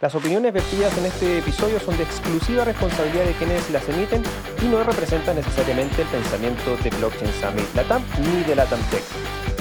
[0.00, 4.22] Las opiniones vertidas en este episodio son de exclusiva responsabilidad de quienes las emiten
[4.60, 9.55] y no representan necesariamente el pensamiento de Blockchain Summit Latam ni de Latam Tech.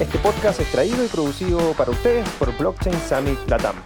[0.00, 3.76] Este podcast es traído y producido para ustedes por Blockchain Summit Latam.